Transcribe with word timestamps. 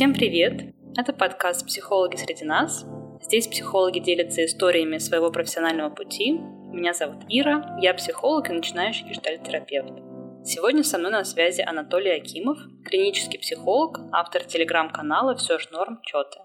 Всем 0.00 0.14
привет! 0.14 0.62
Это 0.96 1.12
подкаст 1.12 1.66
«Психологи 1.66 2.16
среди 2.16 2.46
нас». 2.46 2.86
Здесь 3.20 3.46
психологи 3.46 3.98
делятся 3.98 4.42
историями 4.46 4.96
своего 4.96 5.30
профессионального 5.30 5.90
пути. 5.90 6.32
Меня 6.72 6.94
зовут 6.94 7.24
Ира, 7.28 7.76
я 7.82 7.92
психолог 7.92 8.48
и 8.48 8.54
начинающий 8.54 9.06
гештальт-терапевт. 9.06 9.92
Сегодня 10.42 10.84
со 10.84 10.96
мной 10.96 11.10
на 11.10 11.24
связи 11.24 11.60
Анатолий 11.60 12.12
Акимов, 12.12 12.56
клинический 12.86 13.38
психолог, 13.38 13.98
автор 14.10 14.42
телеграм-канала 14.42 15.36
«Все 15.36 15.58
ж 15.58 15.68
норм, 15.70 16.00
чё 16.02 16.22
ты». 16.24 16.38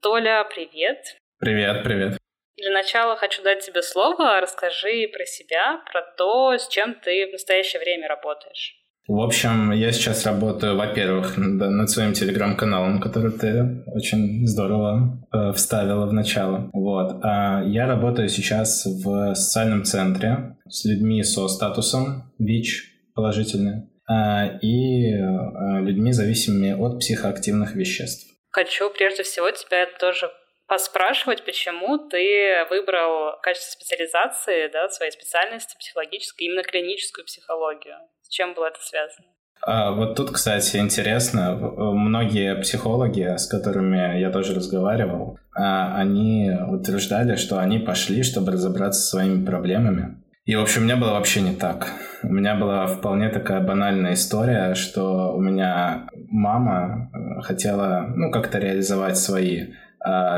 Толя, 0.00 0.44
привет! 0.44 1.16
Привет, 1.40 1.82
привет. 1.82 2.16
Для 2.56 2.70
начала 2.70 3.16
хочу 3.16 3.42
дать 3.42 3.66
тебе 3.66 3.82
слово. 3.82 4.40
Расскажи 4.40 5.08
про 5.12 5.26
себя, 5.26 5.82
про 5.90 6.02
то, 6.16 6.56
с 6.56 6.68
чем 6.68 6.94
ты 6.94 7.26
в 7.26 7.32
настоящее 7.32 7.80
время 7.80 8.06
работаешь. 8.06 8.83
В 9.06 9.20
общем, 9.20 9.70
я 9.72 9.92
сейчас 9.92 10.24
работаю, 10.24 10.76
во-первых, 10.76 11.36
над 11.36 11.90
своим 11.90 12.14
телеграм-каналом, 12.14 13.00
который 13.00 13.32
ты 13.32 13.84
очень 13.86 14.46
здорово 14.46 15.18
э, 15.30 15.52
вставила 15.52 16.06
в 16.06 16.12
начало. 16.14 16.70
Вот. 16.72 17.18
А 17.22 17.62
я 17.66 17.86
работаю 17.86 18.30
сейчас 18.30 18.86
в 18.86 19.34
социальном 19.34 19.84
центре 19.84 20.56
с 20.66 20.86
людьми 20.86 21.22
со 21.22 21.48
статусом 21.48 22.32
ВИЧ 22.38 22.92
положительный 23.14 23.90
э, 24.08 24.58
и 24.62 25.12
э, 25.12 25.80
людьми, 25.82 26.12
зависимыми 26.12 26.72
от 26.72 27.00
психоактивных 27.00 27.74
веществ. 27.74 28.26
Хочу 28.50 28.88
прежде 28.88 29.22
всего 29.22 29.50
тебя 29.50 29.86
тоже 30.00 30.30
поспрашивать, 30.66 31.44
почему 31.44 31.98
ты 31.98 32.66
выбрал 32.70 33.36
в 33.36 33.40
качестве 33.42 33.72
специализации 33.72 34.68
да, 34.72 34.88
своей 34.88 35.12
специальности 35.12 35.76
психологической 35.78 36.46
именно 36.46 36.62
клиническую 36.62 37.24
психологию. 37.24 37.96
С 38.22 38.28
чем 38.28 38.54
было 38.54 38.66
это 38.66 38.80
связано? 38.80 39.28
А, 39.66 39.92
вот 39.92 40.14
тут, 40.16 40.30
кстати, 40.30 40.76
интересно, 40.76 41.54
многие 41.54 42.54
психологи, 42.56 43.36
с 43.36 43.46
которыми 43.46 44.18
я 44.18 44.30
тоже 44.30 44.54
разговаривал, 44.54 45.38
а, 45.54 45.96
они 45.96 46.50
утверждали, 46.68 47.36
что 47.36 47.58
они 47.58 47.78
пошли, 47.78 48.22
чтобы 48.22 48.52
разобраться 48.52 49.00
со 49.00 49.10
своими 49.10 49.44
проблемами. 49.44 50.22
И, 50.44 50.56
в 50.56 50.60
общем, 50.60 50.82
у 50.82 50.84
меня 50.84 50.96
было 50.96 51.12
вообще 51.12 51.40
не 51.40 51.54
так. 51.54 51.90
У 52.22 52.28
меня 52.30 52.54
была 52.54 52.86
вполне 52.86 53.30
такая 53.30 53.62
банальная 53.62 54.12
история, 54.12 54.74
что 54.74 55.32
у 55.34 55.40
меня 55.40 56.06
мама 56.28 57.10
э, 57.14 57.40
хотела, 57.40 58.12
ну, 58.14 58.30
как-то 58.30 58.58
реализовать 58.58 59.16
свои 59.16 59.72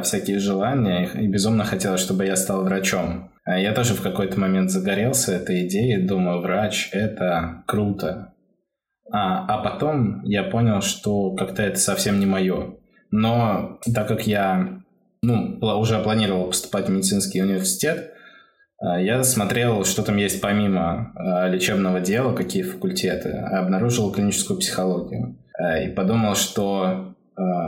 всякие 0.03 0.39
желания 0.39 1.09
и 1.14 1.27
безумно 1.27 1.64
хотела, 1.64 1.98
чтобы 1.98 2.25
я 2.25 2.36
стал 2.36 2.62
врачом. 2.64 3.31
А 3.45 3.59
я 3.59 3.73
тоже 3.73 3.95
в 3.95 4.03
какой-то 4.03 4.39
момент 4.39 4.70
загорелся 4.70 5.33
этой 5.33 5.67
идеей, 5.67 6.06
думаю, 6.06 6.41
врач— 6.41 6.91
это 6.92 7.62
круто. 7.67 8.33
А, 9.12 9.47
а 9.47 9.62
потом 9.62 10.25
я 10.25 10.42
понял, 10.42 10.81
что 10.81 11.34
как-то 11.36 11.62
это 11.62 11.78
совсем 11.78 12.19
не 12.19 12.27
мое. 12.27 12.75
Но 13.11 13.78
так 13.95 14.08
как 14.08 14.27
я 14.27 14.81
ну, 15.23 15.58
уже 15.61 15.98
планировал 16.01 16.47
поступать 16.47 16.89
в 16.89 16.91
медицинский 16.91 17.41
университет, 17.41 18.12
а, 18.78 19.01
я 19.01 19.23
смотрел, 19.23 19.84
что 19.84 20.03
там 20.03 20.17
есть 20.17 20.41
помимо 20.41 21.12
а, 21.14 21.48
лечебного 21.48 22.01
дела, 22.01 22.34
какие 22.34 22.62
факультеты, 22.62 23.30
обнаружил 23.30 24.12
клиническую 24.12 24.58
психологию. 24.58 25.39
И 25.84 25.89
подумал, 25.89 26.34
что 26.34 26.83
а, 26.84 27.14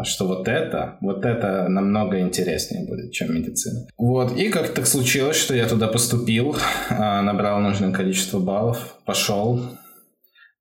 что 0.05 0.27
вот 0.27 0.49
это, 0.49 0.97
вот 1.01 1.25
это 1.25 1.69
намного 1.69 2.21
интереснее 2.21 2.87
будет, 2.87 3.13
чем 3.13 3.35
медицина. 3.35 3.87
Вот, 3.97 4.37
и 4.37 4.49
как 4.49 4.73
так 4.75 4.87
случилось, 4.87 5.37
что 5.37 5.55
я 5.55 5.69
туда 5.69 5.89
поступил, 5.89 6.57
а, 6.91 7.23
набрал 7.23 7.61
нужное 7.61 7.93
количество 7.93 8.39
баллов, 8.39 8.97
пошел, 9.05 9.61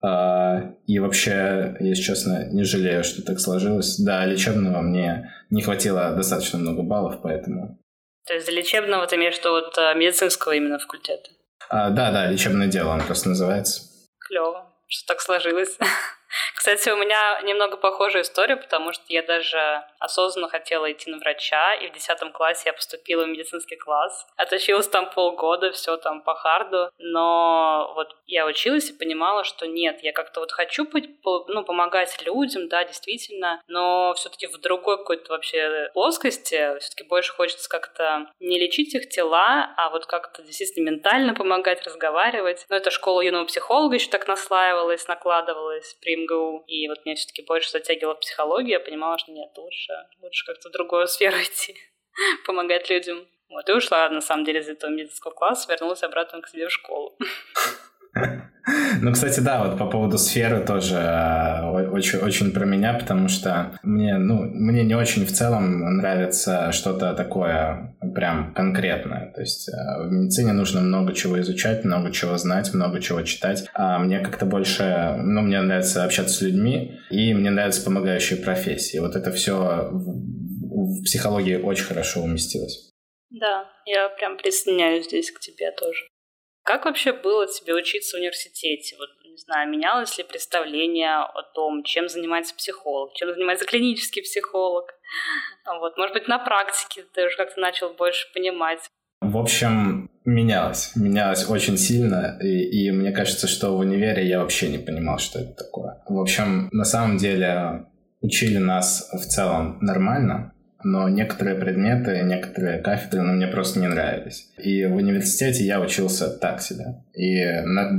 а, 0.01 0.73
и 0.85 0.99
вообще, 0.99 1.75
если 1.79 2.03
честно, 2.03 2.49
не 2.51 2.63
жалею, 2.63 3.03
что 3.03 3.23
так 3.23 3.39
сложилось. 3.39 3.97
Да, 3.97 4.25
лечебного 4.25 4.81
мне 4.81 5.33
не 5.49 5.61
хватило 5.61 6.11
достаточно 6.11 6.59
много 6.59 6.83
баллов, 6.83 7.19
поэтому... 7.21 7.79
То 8.25 8.33
есть 8.33 8.45
за 8.45 8.51
лечебного 8.51 9.07
ты 9.07 9.15
имеешь 9.15 9.35
что 9.35 9.51
вот 9.51 9.77
медицинского 9.95 10.51
именно 10.51 10.79
факультета? 10.79 11.29
А, 11.69 11.89
да, 11.89 12.11
да, 12.11 12.27
лечебное 12.27 12.67
дело 12.67 12.91
он 12.93 13.01
просто 13.01 13.29
называется. 13.29 13.83
Клево, 14.19 14.65
что 14.87 15.13
так 15.13 15.21
сложилось. 15.21 15.77
Кстати, 16.55 16.89
у 16.89 16.97
меня 16.97 17.39
немного 17.43 17.77
похожая 17.77 18.23
история, 18.23 18.57
потому 18.57 18.91
что 18.91 19.03
я 19.07 19.23
даже 19.23 19.83
осознанно 19.99 20.49
хотела 20.49 20.91
идти 20.91 21.09
на 21.09 21.17
врача, 21.17 21.75
и 21.75 21.87
в 21.87 21.93
10 21.93 22.33
классе 22.33 22.63
я 22.65 22.73
поступила 22.73 23.23
в 23.23 23.29
медицинский 23.29 23.77
класс. 23.77 24.27
Отучилась 24.35 24.87
там 24.87 25.09
полгода, 25.09 25.71
все 25.71 25.97
там 25.97 26.21
по 26.21 26.35
харду, 26.35 26.89
но 26.97 27.93
вот 27.95 28.15
я 28.25 28.45
училась 28.45 28.89
и 28.89 28.97
понимала, 28.97 29.43
что 29.43 29.65
нет, 29.65 30.03
я 30.03 30.11
как-то 30.11 30.41
вот 30.41 30.51
хочу 30.51 30.85
ну, 31.47 31.63
помогать 31.63 32.21
людям, 32.25 32.67
да, 32.67 32.83
действительно, 32.83 33.61
но 33.67 34.13
все-таки 34.15 34.47
в 34.47 34.57
другой 34.57 34.97
какой-то 34.97 35.31
вообще 35.31 35.89
плоскости, 35.93 36.77
все-таки 36.79 37.03
больше 37.07 37.33
хочется 37.33 37.69
как-то 37.69 38.27
не 38.39 38.59
лечить 38.59 38.93
их 38.93 39.07
тела, 39.07 39.73
а 39.77 39.89
вот 39.89 40.05
как-то 40.05 40.41
действительно 40.41 40.89
ментально 40.89 41.33
помогать, 41.33 41.85
разговаривать. 41.85 42.65
Но 42.67 42.75
это 42.75 42.91
школа 42.91 43.21
юного 43.21 43.45
психолога 43.45 43.95
еще 43.95 44.09
так 44.09 44.27
наслаивалась, 44.27 45.07
накладывалась 45.07 45.95
при 46.01 46.16
МГУ, 46.17 46.63
и 46.67 46.87
вот 46.87 47.05
меня 47.05 47.15
все-таки 47.15 47.43
больше 47.43 47.71
затягивала 47.71 48.15
психология, 48.15 48.73
я 48.73 48.79
понимала, 48.79 49.17
что 49.17 49.31
нет, 49.31 49.49
лучше, 49.57 49.93
лучше 50.21 50.45
как-то 50.45 50.69
в 50.69 50.71
другую 50.71 51.07
сферу 51.07 51.37
идти, 51.37 51.75
помогать 52.45 52.89
людям. 52.89 53.27
Вот, 53.49 53.69
и 53.69 53.73
ушла, 53.73 54.09
на 54.09 54.21
самом 54.21 54.43
деле, 54.43 54.59
из 54.59 54.67
этого 54.67 54.91
медицинского 54.91 55.31
класса, 55.31 55.71
вернулась 55.71 56.03
обратно 56.03 56.41
к 56.41 56.49
себе 56.49 56.67
в 56.67 56.71
школу. 56.71 57.17
Ну, 59.01 59.13
кстати, 59.13 59.39
да, 59.39 59.63
вот 59.63 59.77
по 59.77 59.85
поводу 59.85 60.17
сферы 60.17 60.65
тоже 60.65 60.95
э, 60.95 61.66
очень, 61.97 62.19
очень 62.19 62.51
про 62.51 62.65
меня, 62.65 62.93
потому 62.93 63.27
что 63.27 63.77
мне, 63.83 64.17
ну, 64.17 64.43
мне 64.43 64.83
не 64.83 64.95
очень 64.95 65.25
в 65.25 65.31
целом 65.31 65.97
нравится 65.97 66.71
что-то 66.71 67.13
такое 67.13 67.95
прям 68.15 68.53
конкретное. 68.53 69.31
То 69.33 69.41
есть 69.41 69.69
э, 69.69 69.73
в 70.03 70.11
медицине 70.11 70.53
нужно 70.53 70.81
много 70.81 71.13
чего 71.13 71.39
изучать, 71.41 71.83
много 71.83 72.11
чего 72.11 72.37
знать, 72.37 72.73
много 72.73 73.01
чего 73.01 73.21
читать. 73.23 73.65
А 73.73 73.99
мне 73.99 74.19
как-то 74.19 74.45
больше, 74.45 75.15
ну, 75.17 75.41
мне 75.41 75.61
нравится 75.61 76.03
общаться 76.03 76.35
с 76.35 76.41
людьми, 76.41 76.99
и 77.09 77.33
мне 77.33 77.49
нравятся 77.49 77.83
помогающие 77.83 78.39
профессии. 78.39 78.97
Вот 78.99 79.15
это 79.15 79.31
все 79.31 79.89
в, 79.91 81.01
в 81.01 81.03
психологии 81.03 81.55
очень 81.55 81.85
хорошо 81.85 82.21
уместилось. 82.21 82.91
Да, 83.29 83.69
я 83.85 84.09
прям 84.09 84.37
присоединяюсь 84.37 85.05
здесь 85.05 85.31
к 85.31 85.39
тебе 85.39 85.71
тоже. 85.71 86.07
Как 86.63 86.83
вообще 86.83 87.13
было 87.13 87.47
тебе 87.47 87.73
учиться 87.73 88.17
в 88.17 88.19
университете? 88.19 88.97
Вот, 88.97 89.09
не 89.37 89.41
знаю, 89.41 89.69
менялось 89.69 90.17
ли 90.17 90.23
представление 90.23 91.17
о 91.17 91.43
том, 91.53 91.83
чем 91.83 92.09
занимается 92.09 92.55
психолог, 92.55 93.13
чем 93.13 93.31
занимается 93.33 93.65
клинический 93.65 94.23
психолог? 94.23 94.85
Вот, 95.79 95.95
может 95.97 96.13
быть, 96.13 96.27
на 96.27 96.39
практике 96.39 97.03
ты 97.13 97.27
уже 97.27 97.37
как-то 97.37 97.61
начал 97.61 97.93
больше 97.93 98.25
понимать. 98.33 98.79
В 99.21 99.37
общем, 99.37 100.09
менялось. 100.25 100.95
Менялось 100.95 101.47
очень 101.47 101.77
сильно. 101.77 102.39
И, 102.41 102.85
и 102.87 102.91
мне 102.91 103.11
кажется, 103.11 103.47
что 103.47 103.77
в 103.77 103.79
универе 103.79 104.27
я 104.27 104.39
вообще 104.39 104.69
не 104.69 104.79
понимал, 104.79 105.19
что 105.19 105.39
это 105.39 105.53
такое. 105.53 106.01
В 106.07 106.19
общем, 106.19 106.69
на 106.71 106.83
самом 106.83 107.17
деле 107.17 107.85
учили 108.21 108.57
нас 108.57 109.07
в 109.13 109.23
целом 109.25 109.77
нормально 109.81 110.53
но 110.87 111.09
некоторые 111.09 111.55
предметы, 111.55 112.21
некоторые 112.23 112.79
кафедры 112.79 113.21
ну, 113.21 113.33
мне 113.33 113.47
просто 113.47 113.79
не 113.79 113.87
нравились. 113.87 114.47
И 114.57 114.85
в 114.85 114.95
университете 114.95 115.65
я 115.65 115.81
учился 115.81 116.29
так 116.29 116.61
себе. 116.61 117.03
И 117.13 117.43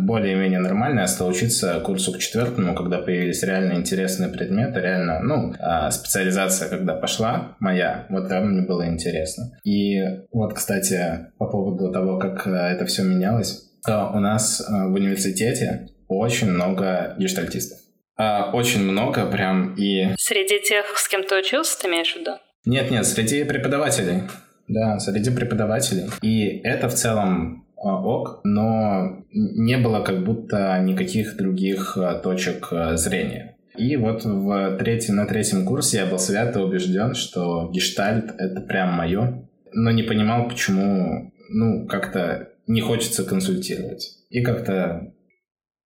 более-менее 0.07 0.61
нормально 0.61 1.01
я 1.01 1.07
стал 1.07 1.29
учиться 1.29 1.81
курсу 1.81 2.13
к 2.13 2.19
четвертому, 2.19 2.75
когда 2.75 2.99
появились 2.99 3.43
реально 3.43 3.75
интересные 3.75 4.31
предметы, 4.31 4.81
реально, 4.81 5.21
ну, 5.21 5.55
а 5.59 5.91
специализация, 5.91 6.69
когда 6.71 6.95
пошла 6.95 7.57
моя, 7.61 8.07
вот 8.09 8.29
там 8.29 8.53
мне 8.53 8.67
было 8.67 8.87
интересно. 8.87 9.59
И 9.65 10.01
вот, 10.33 10.55
кстати, 10.55 11.27
по 11.39 11.47
поводу 11.47 11.93
того, 11.93 12.19
как 12.19 12.47
э, 12.47 12.51
это 12.51 12.87
все 12.87 13.03
менялось, 13.03 13.65
у 13.87 14.19
нас 14.19 14.61
э, 14.61 14.73
в 14.89 14.95
университете 14.95 15.89
очень 16.09 16.51
много 16.51 17.15
гештальтистов. 17.19 17.79
А, 18.17 18.51
очень 18.53 18.83
много 18.83 19.27
прям 19.27 19.75
и... 19.77 20.15
Среди 20.17 20.61
тех, 20.61 20.97
с 20.97 21.07
кем 21.09 21.23
ты 21.23 21.39
учился, 21.39 21.79
ты 21.81 21.89
имеешь 21.89 22.15
в 22.15 22.17
виду? 22.17 22.33
Нет, 22.65 22.91
нет, 22.91 23.07
среди 23.07 23.45
преподавателей. 23.45 24.23
Да, 24.69 24.99
среди 24.99 25.31
преподавателей. 25.31 26.11
И 26.21 26.61
это 26.63 26.89
в 26.89 26.95
целом 26.95 27.67
а, 27.83 28.01
ок, 28.03 28.41
но 28.45 29.25
не 29.33 29.79
было 29.79 30.03
как 30.03 30.25
будто 30.25 30.79
никаких 30.81 31.37
других 31.37 31.97
а, 31.97 32.19
точек 32.19 32.69
а, 32.73 32.97
зрения. 32.97 33.57
И 33.77 33.97
вот 33.97 34.25
в 34.25 34.77
третий, 34.79 35.13
на 35.13 35.25
третьем 35.27 35.65
курсе 35.65 35.99
я 35.99 36.07
был 36.07 36.19
свято 36.19 36.63
убежден, 36.63 37.15
что 37.15 37.71
гештальт— 37.73 38.35
это 38.39 38.61
прям 38.61 38.93
мое, 38.93 39.49
но 39.73 39.93
не 39.93 40.03
понимал, 40.03 40.49
почему, 40.49 41.33
ну, 41.49 41.87
как-то 41.87 42.49
не 42.67 42.81
хочется 42.81 43.25
консультировать. 43.25 44.17
И 44.31 44.43
как-то, 44.43 45.15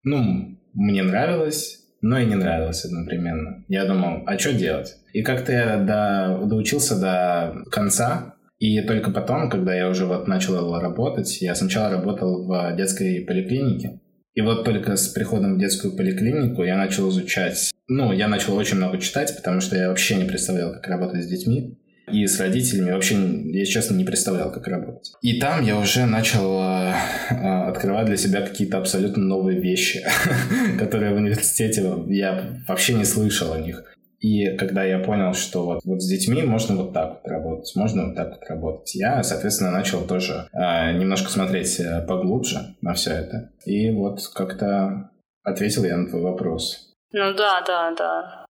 ну, 0.02 0.58
мне 0.72 1.02
нравилось, 1.02 1.81
но 2.02 2.18
и 2.18 2.26
не 2.26 2.34
нравилось 2.34 2.84
одновременно. 2.84 3.64
Я 3.68 3.86
думал, 3.86 4.24
а 4.26 4.38
что 4.38 4.52
делать? 4.52 4.96
И 5.12 5.22
как-то 5.22 5.52
я 5.52 5.76
до, 5.78 6.46
доучился 6.46 7.00
до 7.00 7.64
конца, 7.70 8.34
и 8.58 8.80
только 8.82 9.10
потом, 9.10 9.48
когда 9.48 9.74
я 9.74 9.88
уже 9.88 10.06
вот 10.06 10.28
начал 10.28 10.78
работать, 10.78 11.40
я 11.40 11.54
сначала 11.54 11.90
работал 11.90 12.46
в 12.46 12.76
детской 12.76 13.24
поликлинике, 13.26 14.00
И 14.34 14.40
вот 14.40 14.64
только 14.64 14.96
с 14.96 15.08
приходом 15.08 15.56
в 15.56 15.58
детскую 15.58 15.96
поликлинику 15.96 16.62
я 16.62 16.76
начал 16.76 17.08
изучать, 17.10 17.72
ну, 17.88 18.12
я 18.12 18.28
начал 18.28 18.56
очень 18.56 18.76
много 18.76 18.98
читать, 18.98 19.34
потому 19.36 19.60
что 19.60 19.76
я 19.76 19.88
вообще 19.88 20.14
не 20.16 20.24
представлял, 20.24 20.72
как 20.72 20.86
работать 20.86 21.24
с 21.24 21.26
детьми. 21.26 21.78
И 22.12 22.26
с 22.26 22.38
родителями 22.38 22.92
вообще, 22.92 23.16
я 23.16 23.64
честно, 23.64 23.94
не 23.94 24.04
представлял, 24.04 24.52
как 24.52 24.68
работать. 24.68 25.12
И 25.22 25.40
там 25.40 25.64
я 25.64 25.78
уже 25.78 26.06
начал 26.06 26.60
э, 26.60 26.94
э, 27.30 27.62
открывать 27.68 28.06
для 28.06 28.16
себя 28.16 28.42
какие-то 28.42 28.78
абсолютно 28.78 29.22
новые 29.24 29.60
вещи, 29.60 30.04
которые 30.78 31.14
в 31.14 31.16
университете 31.16 31.82
я 32.08 32.62
вообще 32.68 32.94
не 32.94 33.04
слышал 33.04 33.52
о 33.52 33.58
них. 33.58 33.84
И 34.22 34.56
когда 34.56 34.84
я 34.84 35.00
понял, 35.00 35.34
что 35.34 35.64
вот, 35.64 35.80
вот 35.84 36.00
с 36.00 36.08
детьми 36.08 36.42
можно 36.42 36.76
вот 36.76 36.92
так 36.92 37.22
вот 37.22 37.28
работать, 37.28 37.72
можно 37.74 38.06
вот 38.06 38.14
так 38.14 38.30
вот 38.30 38.48
работать, 38.48 38.94
я, 38.94 39.20
соответственно, 39.24 39.72
начал 39.72 40.06
тоже 40.06 40.46
э, 40.52 40.92
немножко 40.92 41.28
смотреть 41.28 41.80
э, 41.80 42.06
поглубже 42.06 42.76
на 42.82 42.94
все 42.94 43.10
это. 43.10 43.50
И 43.66 43.90
вот 43.90 44.20
как-то 44.32 45.10
ответил 45.42 45.84
я 45.84 45.96
на 45.96 46.08
твой 46.08 46.22
вопрос. 46.22 46.94
Ну 47.12 47.34
да, 47.34 47.62
да, 47.66 47.94
да. 47.98 48.41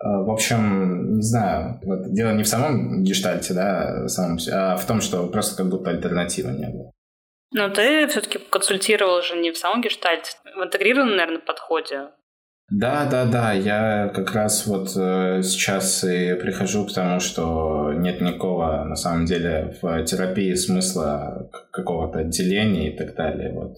Э, 0.00 0.22
в 0.22 0.30
общем, 0.30 1.16
не 1.16 1.22
знаю, 1.22 1.80
вот 1.82 2.12
дело 2.12 2.32
не 2.32 2.44
в 2.44 2.48
самом 2.48 3.02
гештальте, 3.04 3.54
да, 3.54 4.08
самом, 4.08 4.38
а 4.52 4.76
в 4.76 4.86
том, 4.86 5.00
что 5.00 5.26
просто 5.26 5.56
как 5.56 5.68
будто 5.68 5.90
альтернативы 5.90 6.52
не 6.52 6.68
было. 6.68 6.92
Но 7.52 7.68
ты 7.70 8.06
все-таки 8.08 8.38
консультировал 8.38 9.22
же 9.22 9.36
не 9.36 9.50
в 9.50 9.58
самом 9.58 9.80
гештальте, 9.80 10.32
в 10.44 10.62
интегрированном, 10.62 11.16
наверное, 11.16 11.40
подходе. 11.40 12.08
Да, 12.70 13.08
да, 13.10 13.24
да, 13.24 13.54
я 13.54 14.12
как 14.14 14.32
раз 14.32 14.66
вот 14.66 14.88
э, 14.94 15.42
сейчас 15.42 16.04
и 16.04 16.34
прихожу 16.34 16.86
к 16.86 16.92
тому, 16.92 17.18
что 17.18 17.94
нет 17.94 18.20
никакого, 18.20 18.84
на 18.84 18.94
самом 18.94 19.24
деле, 19.24 19.74
в 19.80 20.04
терапии 20.04 20.52
смысла 20.52 21.50
какого-то 21.72 22.18
отделения 22.18 22.92
и 22.92 22.96
так 22.96 23.14
далее. 23.14 23.54
Вот. 23.54 23.76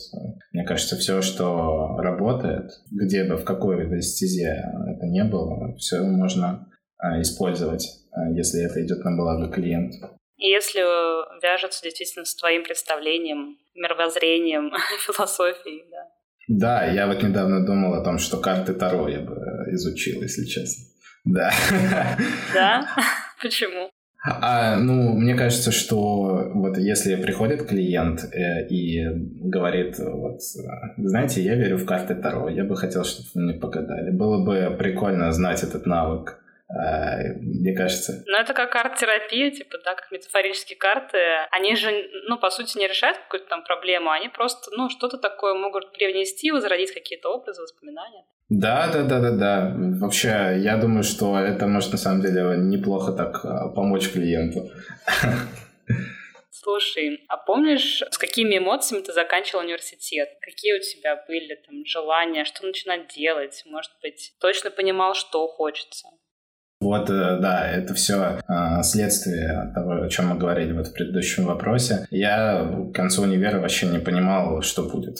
Мне 0.52 0.64
кажется, 0.64 0.96
все, 0.96 1.22
что 1.22 1.98
работает, 1.98 2.72
где 2.90 3.22
бы, 3.22 3.36
в 3.36 3.44
какой 3.44 3.86
бы 3.86 4.02
стезе 4.02 4.64
это 4.88 5.06
не 5.06 5.22
было, 5.22 5.76
все 5.76 6.02
можно 6.02 6.66
э, 7.00 7.20
использовать, 7.20 7.86
э, 8.12 8.34
если 8.34 8.64
это 8.64 8.84
идет 8.84 9.04
на 9.04 9.16
благо 9.16 9.52
клиента. 9.52 10.16
И 10.36 10.48
если 10.48 10.80
вяжется 11.40 11.84
действительно 11.84 12.24
с 12.24 12.34
твоим 12.34 12.64
представлением, 12.64 13.56
мировоззрением, 13.76 14.72
философией, 15.06 15.84
да. 15.92 16.08
Да, 16.50 16.84
я 16.84 17.06
вот 17.06 17.22
недавно 17.22 17.64
думал 17.64 17.94
о 17.94 18.02
том, 18.02 18.18
что 18.18 18.36
карты 18.36 18.74
Таро 18.74 19.08
я 19.08 19.20
бы 19.20 19.36
э, 19.36 19.74
изучил, 19.74 20.20
если 20.20 20.44
честно. 20.44 20.84
Да. 21.24 21.52
Да? 22.54 22.88
Почему? 23.40 23.88
А, 24.24 24.76
ну, 24.76 25.12
мне 25.14 25.36
кажется, 25.36 25.70
что 25.70 26.50
вот 26.52 26.76
если 26.76 27.14
приходит 27.14 27.68
клиент 27.68 28.24
э, 28.24 28.66
и 28.66 29.00
говорит, 29.48 30.00
вот, 30.00 30.40
э, 30.40 30.70
знаете, 30.96 31.40
я 31.40 31.54
верю 31.54 31.76
в 31.76 31.86
карты 31.86 32.16
Таро, 32.16 32.48
я 32.48 32.64
бы 32.64 32.76
хотел, 32.76 33.04
чтобы 33.04 33.28
вы 33.32 33.42
мне 33.42 33.54
погадали. 33.54 34.10
Было 34.10 34.44
бы 34.44 34.76
прикольно 34.76 35.30
знать 35.30 35.62
этот 35.62 35.86
навык. 35.86 36.39
Э, 36.70 37.32
мне 37.40 37.74
кажется. 37.74 38.22
Ну, 38.26 38.36
это 38.36 38.54
как 38.54 38.74
арт-терапия, 38.76 39.50
типа, 39.50 39.78
да, 39.84 39.94
как 39.94 40.10
метафорические 40.10 40.78
карты. 40.78 41.18
Они 41.50 41.74
же, 41.74 41.90
ну, 42.28 42.38
по 42.38 42.50
сути, 42.50 42.78
не 42.78 42.86
решают 42.86 43.18
какую-то 43.18 43.48
там 43.48 43.64
проблему, 43.64 44.10
они 44.10 44.28
просто, 44.28 44.70
ну, 44.76 44.88
что-то 44.88 45.18
такое 45.18 45.54
могут 45.54 45.92
привнести, 45.92 46.52
возродить 46.52 46.92
какие-то 46.92 47.28
образы, 47.30 47.62
воспоминания. 47.62 48.24
Да, 48.48 48.88
да, 48.92 49.02
да, 49.02 49.20
да, 49.20 49.30
да. 49.30 49.74
Вообще, 50.00 50.58
я 50.58 50.76
думаю, 50.76 51.02
что 51.02 51.38
это 51.38 51.66
может 51.66 51.92
на 51.92 51.98
самом 51.98 52.22
деле 52.22 52.56
неплохо 52.56 53.12
так 53.12 53.44
э, 53.44 53.74
помочь 53.74 54.10
клиенту. 54.10 54.70
Слушай, 56.50 57.24
а 57.28 57.36
помнишь, 57.36 58.02
с 58.10 58.18
какими 58.18 58.58
эмоциями 58.58 59.02
ты 59.02 59.12
заканчивал 59.12 59.64
университет? 59.64 60.28
Какие 60.42 60.74
у 60.74 60.80
тебя 60.80 61.24
были 61.26 61.54
там 61.54 61.86
желания, 61.86 62.44
что 62.44 62.66
начинать 62.66 63.08
делать? 63.08 63.62
Может 63.64 63.92
быть, 64.02 64.34
точно 64.40 64.70
понимал, 64.70 65.14
что 65.14 65.48
хочется? 65.48 66.08
Вот, 66.80 67.10
э, 67.10 67.38
да, 67.40 67.68
это 67.68 67.92
все 67.92 68.40
а, 68.46 68.82
следствие 68.82 69.70
того, 69.74 70.02
о 70.02 70.08
чем 70.08 70.28
мы 70.28 70.38
говорили 70.38 70.72
вот 70.72 70.88
в 70.88 70.92
предыдущем 70.94 71.44
вопросе. 71.44 72.06
Я 72.10 72.88
к 72.90 72.94
концу 72.94 73.22
универа 73.22 73.60
вообще 73.60 73.86
не 73.86 73.98
понимал, 73.98 74.62
что 74.62 74.88
будет. 74.88 75.18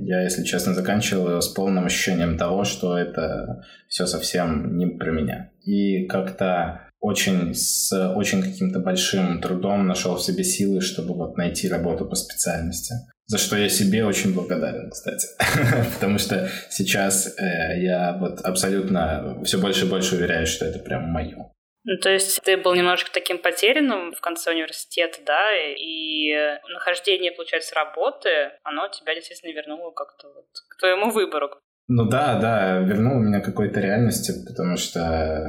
Я, 0.00 0.22
если 0.22 0.44
честно, 0.44 0.72
заканчивал 0.72 1.42
с 1.42 1.48
полным 1.48 1.84
ощущением 1.84 2.38
того, 2.38 2.64
что 2.64 2.96
это 2.96 3.64
все 3.86 4.06
совсем 4.06 4.78
не 4.78 4.86
про 4.86 5.10
меня. 5.10 5.50
И 5.62 6.06
как-то 6.06 6.80
очень 7.00 7.54
с 7.54 7.92
очень 8.14 8.42
каким-то 8.42 8.80
большим 8.80 9.42
трудом 9.42 9.86
нашел 9.86 10.16
в 10.16 10.22
себе 10.22 10.42
силы, 10.42 10.80
чтобы 10.80 11.14
вот 11.14 11.36
найти 11.36 11.68
работу 11.68 12.06
по 12.06 12.14
специальности. 12.14 12.94
За 13.26 13.38
что 13.38 13.56
я 13.56 13.68
себе 13.68 14.04
очень 14.04 14.34
благодарен, 14.34 14.90
кстати. 14.90 15.26
Потому 15.94 16.18
что 16.18 16.48
сейчас 16.70 17.38
э, 17.38 17.80
я 17.80 18.16
вот 18.20 18.40
абсолютно 18.40 19.42
все 19.44 19.58
больше 19.58 19.86
и 19.86 19.88
больше 19.88 20.16
уверяюсь, 20.16 20.50
что 20.50 20.66
это 20.66 20.78
прям 20.78 21.04
мое. 21.04 21.50
Ну, 21.86 21.98
то 21.98 22.10
есть 22.10 22.40
ты 22.42 22.56
был 22.56 22.74
немножко 22.74 23.10
таким 23.12 23.38
потерянным 23.38 24.14
в 24.14 24.20
конце 24.20 24.52
университета, 24.52 25.20
да, 25.24 25.54
и 25.54 26.32
нахождение, 26.72 27.30
получается, 27.30 27.74
работы, 27.74 28.52
оно 28.62 28.88
тебя 28.88 29.14
действительно 29.14 29.52
вернуло 29.52 29.90
как-то 29.90 30.28
вот 30.28 30.46
к 30.70 30.80
твоему 30.80 31.10
выбору. 31.10 31.50
Ну 31.86 32.08
да, 32.08 32.40
да, 32.40 32.78
вернул 32.80 33.20
меня 33.20 33.40
какой-то 33.40 33.80
реальности, 33.80 34.32
потому 34.46 34.76
что 34.76 35.46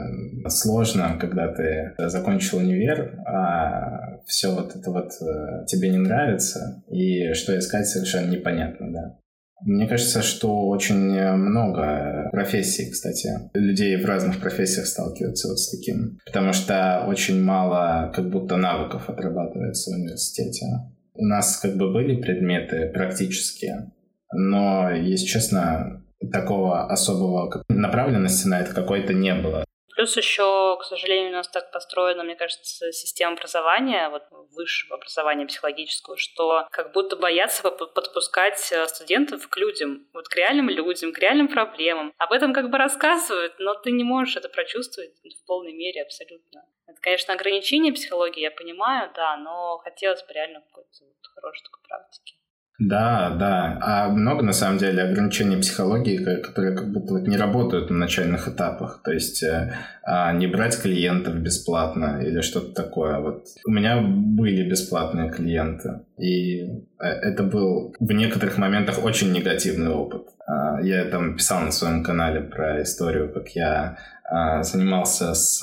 сложно, 0.49 1.17
когда 1.19 1.53
ты 1.53 1.93
закончил 1.97 2.57
универ, 2.57 3.19
а 3.25 4.19
все 4.25 4.53
вот 4.53 4.75
это 4.75 4.91
вот 4.91 5.11
э, 5.21 5.65
тебе 5.67 5.89
не 5.89 5.97
нравится, 5.97 6.83
и 6.91 7.33
что 7.33 7.57
искать 7.57 7.87
совершенно 7.87 8.29
непонятно, 8.29 8.91
да. 8.91 9.17
Мне 9.61 9.87
кажется, 9.87 10.21
что 10.21 10.67
очень 10.67 11.17
много 11.19 12.27
профессий, 12.31 12.91
кстати, 12.91 13.29
людей 13.53 13.95
в 13.95 14.05
разных 14.05 14.41
профессиях 14.41 14.85
сталкиваются 14.85 15.47
вот 15.47 15.57
с 15.57 15.71
таким, 15.71 16.19
потому 16.25 16.51
что 16.51 17.05
очень 17.07 17.41
мало 17.41 18.11
как 18.13 18.29
будто 18.29 18.57
навыков 18.57 19.09
отрабатывается 19.09 19.91
в 19.91 19.93
университете. 19.93 20.65
У 21.13 21.25
нас 21.25 21.57
как 21.57 21.77
бы 21.77 21.93
были 21.93 22.21
предметы 22.21 22.91
практические, 22.93 23.93
но, 24.33 24.91
если 24.91 25.25
честно, 25.25 26.04
такого 26.31 26.85
особого 26.85 27.63
направленности 27.69 28.47
на 28.47 28.61
это 28.61 28.73
какой-то 28.73 29.13
не 29.13 29.33
было. 29.33 29.65
Плюс 29.95 30.17
еще, 30.17 30.77
к 30.77 30.83
сожалению, 30.83 31.29
у 31.29 31.35
нас 31.35 31.47
так 31.47 31.71
построена, 31.71 32.23
мне 32.23 32.35
кажется, 32.35 32.91
система 32.91 33.33
образования, 33.33 34.09
вот 34.09 34.23
высшего 34.51 34.95
образования 34.95 35.45
психологического, 35.45 36.17
что 36.17 36.67
как 36.71 36.91
будто 36.91 37.15
боятся 37.15 37.71
подпускать 37.71 38.59
э, 38.73 38.85
студентов 38.87 39.47
к 39.47 39.55
людям, 39.55 40.05
вот 40.11 40.27
к 40.27 40.35
реальным 40.35 40.69
людям, 40.69 41.13
к 41.13 41.19
реальным 41.19 41.47
проблемам. 41.47 42.13
Об 42.17 42.33
этом 42.33 42.53
как 42.53 42.69
бы 42.69 42.77
рассказывают, 42.77 43.53
но 43.57 43.73
ты 43.73 43.91
не 43.91 44.03
можешь 44.03 44.35
это 44.35 44.49
прочувствовать 44.49 45.13
в 45.23 45.45
полной 45.45 45.71
мере 45.71 46.01
абсолютно. 46.01 46.65
Это, 46.87 46.99
конечно, 46.99 47.33
ограничение 47.33 47.93
психологии, 47.93 48.41
я 48.41 48.51
понимаю, 48.51 49.09
да, 49.15 49.37
но 49.37 49.77
хотелось 49.77 50.23
бы 50.23 50.33
реально 50.33 50.59
какой-то 50.59 50.89
вот 51.05 51.27
хорошей 51.35 51.63
такой 51.63 51.81
практики. 51.87 52.35
Да, 52.77 53.29
да. 53.29 53.79
А 53.81 54.09
много, 54.09 54.43
на 54.43 54.51
самом 54.51 54.77
деле, 54.77 55.03
ограничений 55.03 55.55
психологии, 55.55 56.17
которые 56.17 56.75
как 56.75 56.91
будто 56.91 57.13
вот 57.13 57.27
не 57.27 57.37
работают 57.37 57.89
на 57.89 57.97
начальных 57.97 58.49
этапах. 58.49 59.01
То 59.03 59.11
есть 59.11 59.43
э, 59.43 59.73
а, 60.03 60.33
не 60.33 60.47
брать 60.47 60.81
клиентов 60.81 61.35
бесплатно 61.35 62.21
или 62.21 62.41
что-то 62.41 62.73
такое. 62.73 63.19
Вот 63.19 63.45
у 63.65 63.71
меня 63.71 64.01
были 64.01 64.69
бесплатные 64.69 65.31
клиенты. 65.31 66.01
И 66.17 66.63
э, 66.99 67.05
это 67.05 67.43
был 67.43 67.95
в 67.97 68.11
некоторых 68.11 68.57
моментах 68.57 69.01
очень 69.03 69.31
негативный 69.31 69.91
опыт. 69.91 70.27
А, 70.45 70.81
я 70.81 71.05
там 71.05 71.37
писал 71.37 71.61
на 71.61 71.71
своем 71.71 72.03
канале 72.03 72.41
про 72.41 72.83
историю, 72.83 73.31
как 73.31 73.49
я 73.51 73.97
а, 74.25 74.63
занимался 74.63 75.33
с, 75.33 75.61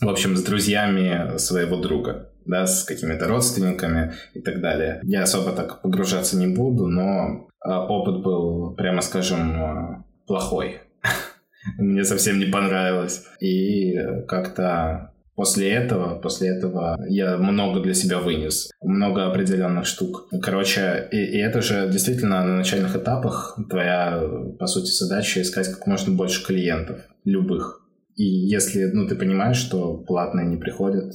в 0.00 0.08
общем, 0.08 0.36
с 0.36 0.42
друзьями 0.42 1.36
своего 1.36 1.76
друга 1.76 2.30
да, 2.46 2.66
с 2.66 2.84
какими-то 2.84 3.28
родственниками 3.28 4.14
и 4.34 4.40
так 4.40 4.60
далее. 4.60 5.00
Я 5.02 5.22
особо 5.22 5.52
так 5.52 5.82
погружаться 5.82 6.36
не 6.36 6.46
буду, 6.46 6.86
но 6.86 7.48
э, 7.64 7.70
опыт 7.70 8.22
был, 8.22 8.74
прямо 8.74 9.02
скажем, 9.02 9.62
э, 9.62 10.04
плохой. 10.26 10.80
Мне 11.78 12.04
совсем 12.04 12.38
не 12.38 12.46
понравилось. 12.46 13.24
И 13.40 13.96
как-то 14.28 15.12
После 15.36 15.70
этого, 15.70 16.18
после 16.18 16.48
этого 16.48 16.98
я 17.06 17.36
много 17.36 17.80
для 17.80 17.92
себя 17.92 18.20
вынес, 18.20 18.70
много 18.82 19.26
определенных 19.26 19.84
штук. 19.84 20.28
Короче, 20.40 21.08
и, 21.12 21.18
и 21.18 21.36
это 21.36 21.60
же 21.60 21.90
действительно 21.92 22.42
на 22.42 22.56
начальных 22.56 22.96
этапах 22.96 23.58
твоя, 23.68 24.18
по 24.58 24.66
сути, 24.66 24.90
задача 24.90 25.42
искать 25.42 25.68
как 25.68 25.86
можно 25.86 26.14
больше 26.14 26.42
клиентов, 26.42 27.00
любых. 27.24 27.82
И 28.14 28.24
если, 28.24 28.86
ну, 28.86 29.06
ты 29.06 29.14
понимаешь, 29.14 29.58
что 29.58 29.98
платные 29.98 30.46
не 30.46 30.56
приходят, 30.56 31.12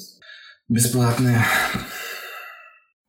бесплатные. 0.72 1.44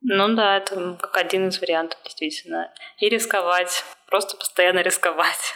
Ну 0.03 0.35
да, 0.35 0.59
это 0.59 0.99
как 1.01 1.17
один 1.17 1.49
из 1.49 1.61
вариантов, 1.61 1.99
действительно. 2.03 2.73
И 2.99 3.09
рисковать. 3.09 3.85
Просто 4.09 4.37
постоянно 4.37 4.81
рисковать. 4.81 5.55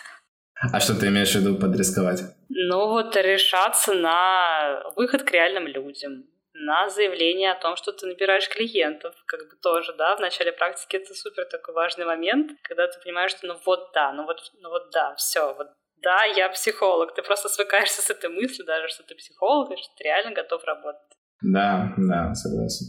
А 0.72 0.80
что 0.80 0.94
ты 0.98 1.08
имеешь 1.08 1.32
в 1.32 1.34
виду 1.34 1.58
под 1.58 1.76
рисковать? 1.76 2.20
Ну 2.48 2.88
вот 2.88 3.16
решаться 3.16 3.92
на 3.92 4.84
выход 4.94 5.25
к 5.25 5.32
реальным 5.32 5.66
людям, 5.66 6.25
на 6.54 6.88
заявление 6.88 7.52
о 7.52 7.60
том, 7.60 7.76
что 7.76 7.92
ты 7.92 8.06
набираешь 8.06 8.48
клиентов. 8.48 9.14
Как 9.26 9.40
бы 9.40 9.56
тоже, 9.60 9.92
да, 9.98 10.16
в 10.16 10.20
начале 10.20 10.52
практики 10.52 10.96
это 10.96 11.12
супер 11.12 11.44
такой 11.44 11.75
важный 11.75 12.06
момент, 12.06 12.52
когда 12.62 12.86
ты 12.86 12.98
понимаешь, 13.02 13.32
что 13.32 13.48
ну 13.48 13.56
вот 13.66 13.90
да, 13.92 14.12
ну 14.12 14.25
вот, 14.25 14.38
ну 14.62 14.70
вот 14.70 14.90
да, 14.92 15.14
все, 15.16 15.52
вот 15.54 15.68
да, 15.96 16.25
я 16.25 16.48
психолог. 16.48 17.14
Ты 17.14 17.22
просто 17.22 17.48
свыкаешься 17.48 18.00
с 18.00 18.10
этой 18.10 18.30
мыслью 18.30 18.64
даже, 18.64 18.88
что 18.88 19.02
ты 19.02 19.16
психолог, 19.16 19.72
и 19.72 19.76
что 19.76 19.92
ты 19.96 20.04
реально 20.04 20.30
готов 20.30 20.62
работать. 20.64 21.16
Да, 21.43 21.95
да, 21.97 22.35
согласен. 22.35 22.87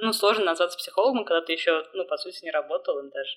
Ну, 0.00 0.12
сложно 0.12 0.44
назваться 0.44 0.78
психологом, 0.78 1.24
когда 1.24 1.44
ты 1.44 1.52
еще, 1.52 1.84
ну, 1.94 2.04
по 2.06 2.16
сути, 2.16 2.44
не 2.44 2.50
работал 2.50 2.98
им 2.98 3.10
даже. 3.10 3.30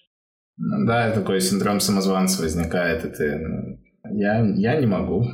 Ну, 0.57 0.87
да, 0.87 1.11
такой 1.11 1.41
синдром 1.41 1.79
самозванца 1.79 2.41
возникает, 2.41 3.05
и 3.05 3.09
ты, 3.09 3.37
ну, 3.37 3.77
я, 4.11 4.39
я 4.39 4.79
не 4.79 4.87
могу. 4.87 5.21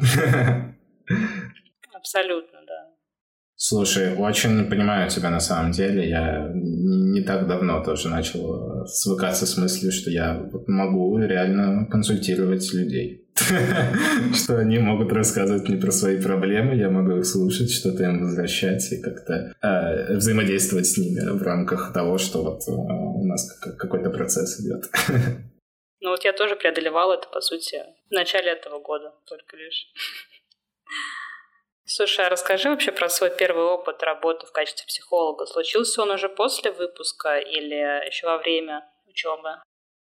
Абсолютно. 1.94 2.61
Слушай, 3.72 4.18
очень 4.18 4.70
понимаю 4.70 5.10
тебя 5.10 5.30
на 5.30 5.40
самом 5.40 5.72
деле. 5.72 6.10
Я 6.10 6.52
не 6.54 7.22
так 7.22 7.48
давно 7.48 7.82
тоже 7.82 8.10
начал 8.10 8.86
свыкаться 8.86 9.46
с 9.46 9.56
мыслью, 9.56 9.94
что 9.94 10.12
я 10.12 10.46
могу 10.68 11.18
реально 11.18 11.88
консультировать 11.90 12.74
людей. 12.74 13.26
Что 14.36 14.58
они 14.58 14.78
могут 14.78 15.14
рассказывать 15.14 15.70
мне 15.70 15.78
про 15.78 15.92
свои 15.92 16.22
проблемы, 16.22 16.76
я 16.76 16.90
могу 16.90 17.20
их 17.20 17.26
слушать, 17.26 17.72
что-то 17.72 18.04
им 18.04 18.20
возвращать 18.20 18.92
и 18.92 19.02
как-то 19.02 19.54
э, 19.62 20.18
взаимодействовать 20.18 20.88
с 20.88 20.98
ними 20.98 21.22
в 21.22 21.42
рамках 21.42 21.94
того, 21.94 22.18
что 22.18 22.44
вот 22.44 22.68
э, 22.68 22.72
у 22.72 23.26
нас 23.26 23.58
какой-то 23.78 24.10
процесс 24.10 24.60
идет. 24.60 24.84
Ну 26.04 26.10
вот 26.10 26.26
я 26.26 26.34
тоже 26.34 26.56
преодолевала 26.56 27.14
это, 27.14 27.28
по 27.32 27.42
сути, 27.42 27.78
в 28.10 28.12
начале 28.12 28.52
этого 28.52 28.80
года 28.80 29.14
только 29.28 29.56
лишь. 29.56 29.86
Слушай, 31.94 32.28
а 32.28 32.30
расскажи 32.30 32.70
вообще 32.70 32.94
про 32.94 33.10
свой 33.10 33.30
первый 33.38 33.66
опыт 33.66 34.02
работы 34.02 34.46
в 34.48 34.54
качестве 34.54 34.86
психолога. 34.88 35.46
Случился 35.46 36.02
он 36.02 36.12
уже 36.12 36.30
после 36.30 36.72
выпуска 36.72 37.38
или 37.38 38.08
еще 38.08 38.28
во 38.28 38.38
время 38.38 38.86
учебы? 39.10 39.50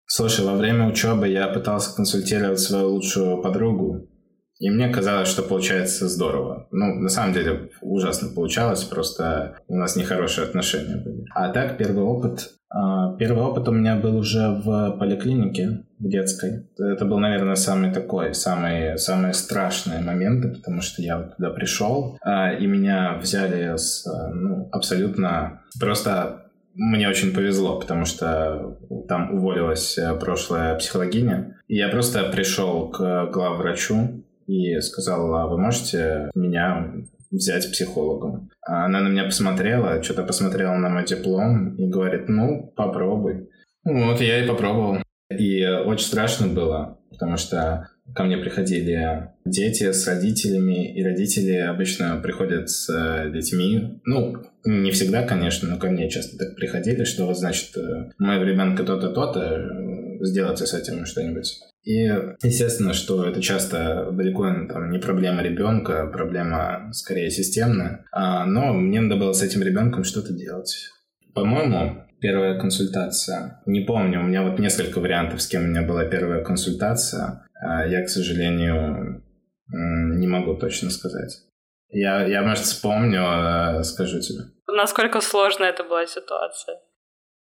Слушай, 0.06 0.46
во 0.46 0.54
время 0.54 0.86
учебы 0.88 1.28
я 1.28 1.46
пытался 1.46 1.94
консультировать 1.94 2.60
свою 2.60 2.88
лучшую 2.88 3.42
подругу, 3.42 4.08
и 4.58 4.70
мне 4.70 4.88
казалось, 4.88 5.28
что 5.28 5.42
получается 5.42 6.08
здорово. 6.08 6.68
Ну, 6.70 6.86
на 7.00 7.10
самом 7.10 7.34
деле, 7.34 7.70
ужасно 7.82 8.34
получалось, 8.34 8.84
просто 8.84 9.58
у 9.68 9.76
нас 9.76 9.94
нехорошие 9.94 10.46
отношения 10.46 10.96
были. 10.96 11.26
А 11.34 11.50
так, 11.50 11.76
первый 11.76 12.04
опыт... 12.04 12.50
А, 12.70 13.14
первый 13.18 13.42
опыт 13.44 13.68
у 13.68 13.72
меня 13.72 13.96
был 13.96 14.16
уже 14.16 14.48
в 14.64 14.96
поликлинике, 14.98 15.84
в 16.04 16.08
детской. 16.08 16.66
Это 16.78 17.04
был, 17.04 17.18
наверное, 17.18 17.54
самый 17.54 17.92
такой, 17.92 18.34
самый, 18.34 18.99
самые 18.99 19.34
страшные 19.34 20.00
моменты, 20.00 20.49
потому 20.49 20.80
что 20.80 21.02
я 21.02 21.18
вот 21.18 21.37
туда 21.37 21.50
пришел, 21.50 22.18
а, 22.23 22.52
и 22.52 22.66
меня 22.66 23.18
взяли 23.20 23.76
с, 23.76 24.04
ну, 24.32 24.68
абсолютно 24.73 25.62
просто 25.80 26.42
мне 26.75 27.08
очень 27.08 27.32
повезло, 27.32 27.78
потому 27.78 28.04
что 28.04 28.78
там 29.08 29.32
уволилась 29.34 29.99
прошлая 30.20 30.76
психологиня. 30.76 31.56
И 31.68 31.76
я 31.76 31.88
просто 31.88 32.25
пришел 32.25 32.90
к 32.90 33.30
главврачу, 33.32 34.25
и 34.46 34.78
сказала, 34.80 35.42
а 35.42 35.46
вы 35.46 35.58
можете 35.58 36.30
меня 36.34 36.92
взять 37.30 37.70
психологом. 37.70 38.50
Она 38.62 39.00
на 39.00 39.08
меня 39.08 39.25
посмотрела, 39.25 40.02
что-то 40.02 40.23
посмотрела 40.23 40.75
на 40.76 40.88
мой 40.88 41.04
диплом 41.04 41.75
и 41.76 41.87
говорит, 41.87 42.28
ну, 42.28 42.73
попробуй. 42.76 43.49
Вот, 43.84 44.20
я 44.20 44.44
и 44.44 44.49
попробовал. 44.49 44.99
И 45.31 45.64
очень 45.64 46.07
страшно 46.07 46.49
было, 46.49 46.99
потому 47.11 47.37
что 47.37 47.88
ко 48.14 48.25
мне 48.25 48.37
приходили 48.37 49.31
дети 49.45 49.90
с 49.93 50.07
родителями, 50.07 50.95
и 50.95 51.02
родители 51.02 51.57
обычно 51.57 52.21
приходят 52.23 52.69
с 52.69 52.88
э, 52.90 53.31
детьми. 53.33 54.00
Ну, 54.04 54.37
не 54.64 54.90
всегда, 54.90 55.26
конечно, 55.26 55.69
но 55.69 55.78
ко 55.78 55.88
мне 55.88 56.11
часто 56.11 56.37
так 56.37 56.57
приходили, 56.57 57.04
что 57.04 57.26
вот, 57.26 57.38
значит, 57.38 57.76
э, 57.76 58.11
моего 58.19 58.45
ребенка 58.45 58.85
то-то, 58.85 59.11
то-то, 59.11 59.40
э, 59.40 60.25
сделайте 60.25 60.66
с 60.66 60.75
этим 60.75 61.07
что-нибудь. 61.07 61.59
И 61.85 62.11
естественно, 62.43 62.95
что 62.95 63.26
это 63.28 63.43
часто 63.43 64.11
далеко 64.12 64.45
там, 64.69 64.90
не 64.90 64.99
проблема 64.99 65.43
ребенка, 65.43 66.02
а 66.02 66.07
проблема 66.07 66.90
скорее 66.93 67.31
системная. 67.31 68.07
А, 68.11 68.47
но 68.47 68.73
мне 68.73 69.02
надо 69.02 69.16
было 69.16 69.33
с 69.35 69.43
этим 69.43 69.62
ребенком 69.62 70.02
что-то 70.02 70.33
делать. 70.33 70.75
По-моему, 71.35 72.04
первая 72.25 72.59
консультация. 72.59 73.61
Не 73.66 73.83
помню, 73.83 74.21
у 74.21 74.23
меня 74.23 74.43
вот 74.43 74.59
несколько 74.59 74.99
вариантов, 74.99 75.43
с 75.43 75.47
кем 75.47 75.64
у 75.64 75.66
меня 75.66 75.83
была 75.83 76.07
первая 76.07 76.43
консультация. 76.43 77.47
А 77.61 77.87
я, 77.87 78.02
к 78.02 78.09
сожалению, 78.09 79.23
не 79.69 80.26
могу 80.26 80.54
точно 80.57 80.88
сказать. 80.88 81.37
Я, 81.90 82.26
я 82.26 82.43
может, 82.43 82.64
вспомню, 82.64 83.21
а, 83.23 83.83
скажу 83.83 84.21
тебе. 84.21 84.45
Насколько 84.66 85.21
сложная 85.21 85.69
это 85.69 85.85
была 85.85 86.07
ситуация? 86.07 86.78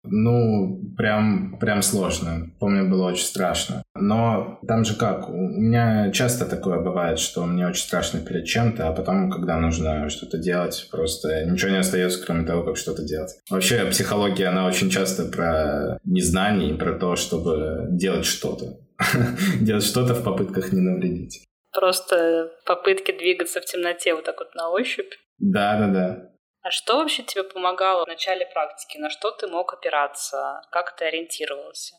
Ну, 0.04 0.80
прям, 0.96 1.58
прям 1.58 1.82
сложно. 1.82 2.50
Помню, 2.60 2.88
было 2.88 3.08
очень 3.08 3.24
страшно. 3.24 3.82
Но 3.94 4.58
там 4.66 4.84
же 4.84 4.94
как, 4.94 5.28
у 5.28 5.32
меня 5.32 6.10
часто 6.12 6.44
такое 6.44 6.80
бывает, 6.80 7.18
что 7.18 7.44
мне 7.46 7.66
очень 7.66 7.82
страшно 7.82 8.20
перед 8.20 8.44
чем-то, 8.44 8.88
а 8.88 8.92
потом, 8.92 9.30
когда 9.30 9.56
нужно 9.58 10.08
что-то 10.10 10.38
делать, 10.38 10.88
просто 10.90 11.46
ничего 11.46 11.70
не 11.70 11.78
остается, 11.78 12.24
кроме 12.24 12.46
того, 12.46 12.62
как 12.64 12.76
что-то 12.76 13.02
делать. 13.02 13.32
Вообще, 13.50 13.86
психология, 13.86 14.48
она 14.48 14.66
очень 14.66 14.90
часто 14.90 15.24
про 15.24 15.98
незнание, 16.04 16.74
про 16.74 16.92
то, 16.92 17.16
чтобы 17.16 17.86
делать 17.90 18.26
что-то. 18.26 18.78
делать 19.60 19.84
что-то 19.84 20.14
в 20.14 20.22
попытках 20.22 20.72
не 20.72 20.80
навредить. 20.80 21.44
Просто 21.72 22.50
попытки 22.66 23.10
двигаться 23.16 23.60
в 23.60 23.64
темноте 23.64 24.14
вот 24.14 24.24
так 24.24 24.38
вот 24.38 24.54
на 24.54 24.70
ощупь. 24.70 25.12
Да, 25.38 25.78
да, 25.78 25.88
да. 25.88 26.33
А 26.64 26.70
что 26.70 26.96
вообще 26.96 27.22
тебе 27.22 27.44
помогало 27.44 28.06
в 28.06 28.08
начале 28.08 28.46
практики? 28.46 28.96
На 28.96 29.10
что 29.10 29.30
ты 29.30 29.46
мог 29.46 29.74
опираться? 29.74 30.62
Как 30.70 30.96
ты 30.96 31.04
ориентировался? 31.04 31.94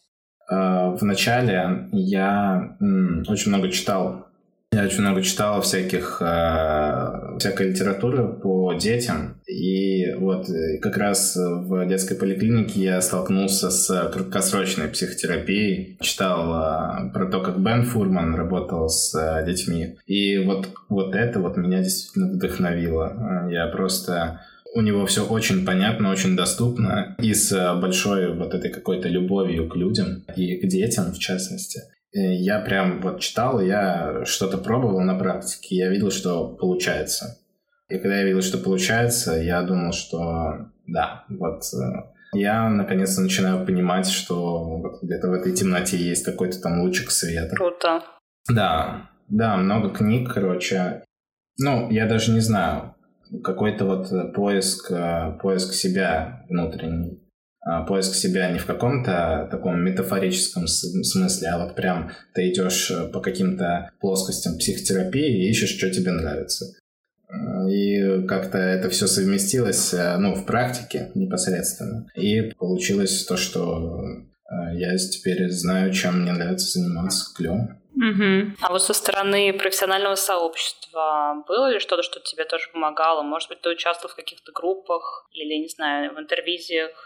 А, 0.50 0.90
в 0.90 1.04
начале 1.04 1.88
я 1.92 2.76
очень 3.30 3.50
много 3.50 3.70
читал. 3.72 4.26
Я 4.74 4.84
очень 4.84 5.02
много 5.02 5.22
читал 5.22 5.62
всяких, 5.62 6.20
э, 6.20 7.38
всякой 7.38 7.70
литературы 7.70 8.28
по 8.28 8.74
детям. 8.74 9.40
И 9.48 10.12
вот 10.16 10.50
э, 10.50 10.80
как 10.82 10.98
раз 10.98 11.38
в 11.38 11.86
детской 11.86 12.16
поликлинике 12.18 12.82
я 12.82 13.02
столкнулся 13.02 13.70
с 13.70 14.10
краткосрочной 14.12 14.88
психотерапией. 14.88 15.98
Читал 16.02 17.08
э, 17.08 17.12
про 17.14 17.28
то, 17.28 17.42
как 17.42 17.60
Бен 17.60 17.86
Фурман 17.86 18.36
работал 18.36 18.90
с 18.90 19.44
детьми. 19.46 19.98
И 20.08 20.40
вот, 20.40 20.68
вот 20.90 21.16
это 21.16 21.40
вот 21.40 21.56
меня 21.56 21.84
действительно 21.84 22.34
вдохновило. 22.34 23.48
Я 23.50 23.68
просто 23.68 24.42
у 24.76 24.82
него 24.82 25.06
все 25.06 25.26
очень 25.26 25.66
понятно, 25.66 26.12
очень 26.12 26.36
доступно 26.36 27.16
и 27.20 27.34
с 27.34 27.52
э, 27.52 27.80
большой 27.80 28.36
вот 28.36 28.54
этой 28.54 28.70
какой-то 28.70 29.08
любовью 29.08 29.70
к 29.70 29.76
людям 29.76 30.26
и 30.36 30.58
к 30.58 30.68
детям 30.68 31.14
в 31.14 31.18
частности. 31.18 31.82
Я 32.12 32.60
прям 32.60 33.02
вот 33.02 33.20
читал, 33.22 33.60
я 33.62 34.24
что-то 34.26 34.58
пробовал 34.58 35.02
на 35.02 35.18
практике, 35.18 35.76
я 35.76 35.90
видел, 35.90 36.12
что 36.12 36.48
получается. 36.48 37.40
И 37.90 37.98
когда 37.98 38.18
я 38.18 38.26
видел, 38.26 38.42
что 38.42 38.58
получается, 38.58 39.34
я 39.34 39.62
думал, 39.64 39.94
что 39.94 40.70
да, 40.88 41.24
вот 41.30 41.62
э, 41.74 42.14
я 42.34 42.70
наконец-то 42.70 43.22
начинаю 43.22 43.66
понимать, 43.66 44.08
что 44.08 44.80
вот 44.80 45.02
где-то 45.02 45.30
в 45.30 45.34
этой 45.34 45.54
темноте 45.54 45.98
есть 45.98 46.26
какой-то 46.26 46.60
там 46.62 46.82
лучик 46.82 47.12
света. 47.12 47.56
Круто. 47.56 48.04
Да, 48.50 49.10
да, 49.30 49.56
много 49.56 49.90
книг, 49.90 50.34
короче. 50.34 51.04
Ну, 51.58 51.90
я 51.90 52.08
даже 52.08 52.32
не 52.32 52.42
знаю, 52.42 52.95
какой-то 53.44 53.86
вот 53.86 54.12
э, 54.12 54.32
поиск, 54.34 54.92
э, 54.92 55.38
поиск 55.42 55.74
себя 55.74 56.46
внутренний. 56.50 57.22
А, 57.62 57.84
поиск 57.84 58.14
себя 58.14 58.52
не 58.52 58.60
в 58.60 58.66
каком-то 58.66 59.48
таком 59.50 59.84
метафорическом 59.84 60.68
смысле, 60.68 61.48
а 61.48 61.66
вот 61.66 61.76
прям 61.76 62.12
ты 62.34 62.52
идешь 62.52 62.92
э, 62.92 63.08
по 63.08 63.22
каким-то 63.22 63.90
плоскостям 64.00 64.58
психотерапии 64.58 65.46
и 65.46 65.50
ищешь, 65.50 65.76
что 65.76 65.90
тебе 65.90 66.12
нравится. 66.12 66.76
И 67.68 68.24
как-то 68.28 68.60
это 68.60 68.90
все 68.90 69.08
совместилось, 69.08 69.94
ну, 69.94 70.36
в 70.36 70.46
практике 70.46 71.10
непосредственно. 71.16 72.08
И 72.16 72.54
получилось 72.58 73.26
то, 73.26 73.36
что 73.36 74.00
я 74.74 74.96
теперь 74.96 75.50
знаю, 75.50 75.92
чем 75.92 76.22
мне 76.22 76.32
нравится 76.32 76.80
заниматься. 76.80 77.34
Клево. 77.36 77.78
Угу. 77.96 78.58
А 78.62 78.72
вот 78.72 78.84
со 78.84 78.94
стороны 78.94 79.54
профессионального 79.54 80.16
сообщества 80.16 81.44
было 81.48 81.72
ли 81.72 81.80
что-то, 81.80 82.04
что 82.04 82.20
тебе 82.20 82.44
тоже 82.46 82.70
помогало? 82.74 83.22
Может 83.22 83.50
быть, 83.50 83.62
ты 83.62 83.70
участвовал 83.70 84.12
в 84.12 84.16
каких-то 84.16 84.52
группах 84.52 85.28
или, 85.32 85.54
не 85.56 85.70
знаю, 85.70 86.14
в 86.14 86.20
интервизиях? 86.20 87.05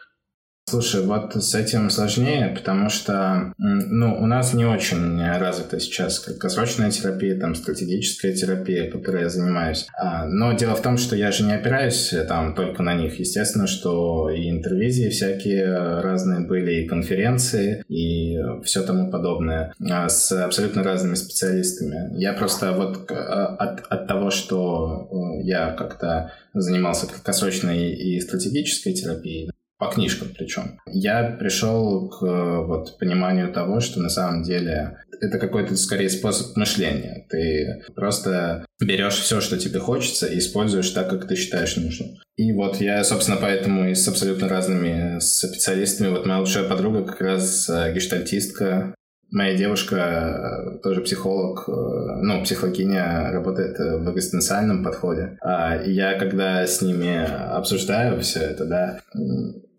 Слушай, 0.70 1.04
вот 1.04 1.34
с 1.34 1.56
этим 1.56 1.90
сложнее, 1.90 2.54
потому 2.56 2.90
что 2.90 3.54
ну, 3.58 4.22
у 4.22 4.28
нас 4.28 4.54
не 4.54 4.66
очень 4.66 5.20
развита 5.20 5.80
сейчас 5.80 6.20
краткосрочная 6.20 6.92
терапия, 6.92 7.40
там, 7.40 7.56
стратегическая 7.56 8.34
терапия, 8.34 8.92
которой 8.92 9.24
я 9.24 9.30
занимаюсь. 9.30 9.88
А, 9.98 10.28
но 10.28 10.54
дело 10.54 10.76
в 10.76 10.84
том, 10.84 11.00
что 11.00 11.16
я 11.16 11.32
же 11.32 11.44
не 11.44 11.54
опираюсь 11.54 12.14
э, 12.14 12.24
там 12.24 12.54
только 12.54 12.84
на 12.84 12.94
них. 12.94 13.20
Естественно, 13.20 13.66
что 13.66 14.30
и 14.30 14.48
интервизии 14.48 15.10
всякие 15.10 16.02
разные 16.02 16.42
были, 16.42 16.84
и 16.84 16.88
конференции, 16.88 17.84
и 17.88 18.38
все 18.64 18.84
тому 18.84 19.10
подобное 19.10 19.74
а, 19.90 20.08
с 20.08 20.32
абсолютно 20.32 20.84
разными 20.84 21.16
специалистами. 21.16 22.16
Я 22.16 22.34
просто 22.34 22.74
вот 22.74 23.10
а, 23.12 23.56
от, 23.56 23.88
от 23.90 24.08
того, 24.08 24.30
что 24.30 25.10
э, 25.42 25.48
я 25.48 25.72
как-то 25.72 26.32
занимался 26.54 27.08
краткосрочной 27.08 27.92
и 27.92 28.20
стратегической 28.20 28.94
терапией, 28.94 29.50
по 29.80 29.88
книжкам 29.88 30.28
причем. 30.38 30.80
Я 30.86 31.36
пришел 31.40 32.10
к 32.10 32.22
вот, 32.22 33.00
пониманию 33.00 33.52
того, 33.52 33.80
что 33.80 34.02
на 34.02 34.10
самом 34.10 34.44
деле 34.44 34.98
это 35.22 35.40
какой-то 35.40 35.76
скорее 35.78 36.10
способ 36.10 36.56
мышления. 36.58 37.26
Ты 37.30 37.84
просто 37.96 38.66
берешь 38.80 39.16
все, 39.16 39.42
что 39.42 39.58
тебе 39.58 39.80
хочется, 39.80 40.28
и 40.28 40.38
используешь 40.40 40.90
так, 40.90 41.10
как 41.10 41.28
ты 41.28 41.36
считаешь 41.36 41.78
нужным. 41.78 42.10
И 42.36 42.52
вот 42.52 42.82
я, 42.82 43.04
собственно, 43.04 43.38
поэтому 43.38 43.90
и 43.90 43.96
с 43.96 44.08
абсолютно 44.08 44.48
разными 44.48 45.20
специалистами. 45.20 46.10
Вот 46.10 46.26
моя 46.26 46.40
лучшая 46.40 46.68
подруга 46.68 47.04
как 47.04 47.22
раз 47.22 47.70
э, 47.70 47.94
гештальтистка, 47.94 48.94
Моя 49.32 49.56
девушка 49.56 49.96
э, 49.96 50.80
тоже 50.80 51.02
психолог, 51.02 51.70
э, 51.70 51.72
ну, 51.72 52.42
психологиня, 52.44 53.32
работает 53.32 53.78
в 53.78 54.12
экзистенциальном 54.12 54.84
подходе. 54.84 55.38
А 55.42 55.80
я, 55.84 56.18
когда 56.18 56.66
с 56.66 56.82
ними 56.82 57.30
обсуждаю 57.56 58.20
все 58.22 58.40
это, 58.40 58.66
да, 58.66 59.00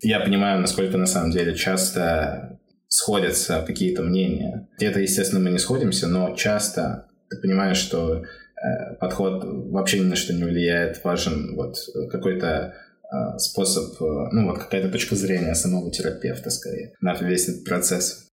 я 0.01 0.19
понимаю, 0.19 0.59
насколько 0.61 0.97
на 0.97 1.05
самом 1.05 1.31
деле 1.31 1.55
часто 1.55 2.59
сходятся 2.87 3.63
какие-то 3.65 4.03
мнения. 4.03 4.67
Где-то, 4.77 4.99
естественно, 4.99 5.39
мы 5.39 5.51
не 5.51 5.59
сходимся, 5.59 6.07
но 6.07 6.35
часто 6.35 7.07
ты 7.29 7.37
понимаешь, 7.37 7.77
что 7.77 8.23
э, 8.23 8.95
подход 8.99 9.43
вообще 9.45 9.99
ни 9.99 10.05
на 10.05 10.15
что 10.15 10.33
не 10.33 10.43
влияет, 10.43 11.01
важен 11.03 11.55
вот 11.55 11.77
какой-то 12.11 12.73
э, 13.03 13.37
способ, 13.37 14.01
э, 14.01 14.29
ну 14.31 14.47
вот 14.47 14.59
какая-то 14.59 14.89
точка 14.89 15.15
зрения 15.15 15.55
самого 15.55 15.89
терапевта 15.91 16.49
скорее 16.49 16.93
на 16.99 17.13
весь 17.15 17.47
этот 17.47 17.63
процесс. 17.63 18.27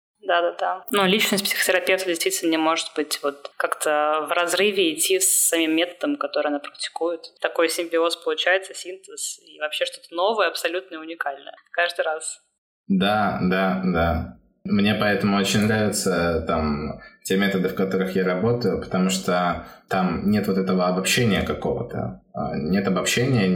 Да-да-да. 0.42 0.86
Но 0.92 1.06
личность 1.06 1.44
психотерапевта 1.44 2.08
действительно 2.08 2.51
не 2.51 2.58
может 2.58 2.88
быть 2.96 3.20
вот 3.24 3.51
как-то 3.58 4.25
в 4.27 4.32
разрыве 4.32 4.94
идти 4.94 5.20
с 5.20 5.48
самим 5.48 5.75
методом, 5.75 6.18
который 6.18 6.48
она 6.48 6.60
практикует. 6.60 7.34
Такой 7.39 7.70
симбиоз 7.70 8.15
получается, 8.18 8.74
синтез, 8.74 9.39
и 9.46 9.60
вообще 9.60 9.86
что-то 9.86 10.13
новое, 10.13 10.48
абсолютно 10.48 11.00
уникальное. 11.00 11.56
Каждый 11.72 12.04
раз. 12.04 12.42
Да, 12.88 13.39
да, 13.42 13.82
да. 13.86 14.38
Мне 14.65 14.96
поэтому 14.96 15.38
очень 15.38 15.68
нравятся 15.68 16.44
там 16.48 17.00
те 17.24 17.38
методы, 17.38 17.70
в 17.70 17.75
которых 17.75 18.15
я 18.15 18.25
работаю, 18.25 18.82
потому 18.82 19.10
что 19.10 19.68
там 19.88 20.30
нет 20.30 20.48
вот 20.48 20.58
этого 20.58 20.88
обобщения 20.88 21.44
какого-то. 21.44 22.22
А, 22.34 22.58
нет 22.58 22.88
обобщения, 22.88 23.48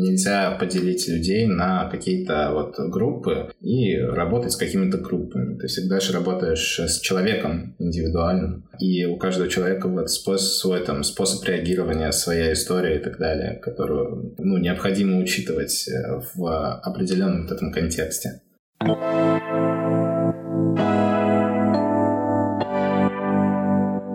нельзя 0.00 0.52
поделить 0.52 1.08
людей 1.08 1.46
на 1.46 1.88
какие-то 1.90 2.50
вот 2.52 2.78
группы 2.90 3.50
и 3.60 3.96
работать 3.96 4.52
с 4.52 4.56
какими-то 4.56 4.98
группами. 4.98 5.58
Ты 5.58 5.66
всегда 5.66 6.00
же 6.00 6.12
работаешь 6.12 6.78
с 6.78 7.00
человеком 7.00 7.74
индивидуальным, 7.78 8.68
и 8.78 9.04
у 9.04 9.16
каждого 9.16 9.48
человека 9.48 9.88
вот 9.88 10.10
способ, 10.10 10.48
свой 10.48 10.84
там 10.84 11.04
способ 11.04 11.44
реагирования, 11.46 12.12
своя 12.12 12.52
история 12.52 12.96
и 12.96 13.02
так 13.02 13.18
далее, 13.18 13.58
которую 13.62 14.34
ну, 14.38 14.58
необходимо 14.58 15.18
учитывать 15.18 15.88
э, 15.88 16.20
в 16.34 16.80
определенном 16.82 17.42
вот 17.42 17.52
этом 17.52 17.72
контексте. 17.72 18.40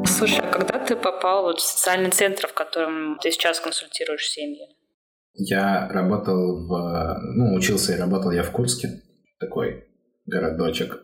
Слушай, 0.05 0.39
а 0.39 0.51
когда 0.51 0.79
ты 0.79 0.95
попал 0.95 1.43
вот 1.43 1.59
в 1.59 1.61
социальный 1.61 2.11
центр, 2.11 2.47
в 2.47 2.53
котором 2.53 3.17
ты 3.21 3.31
сейчас 3.31 3.59
консультируешь 3.59 4.29
семьи? 4.29 4.67
Я 5.35 5.89
работал 5.89 6.67
в... 6.67 7.19
Ну, 7.35 7.55
учился 7.55 7.93
и 7.93 7.99
работал 7.99 8.31
я 8.31 8.43
в 8.43 8.51
Курске. 8.51 9.01
Такой 9.39 9.85
городочек. 10.25 11.03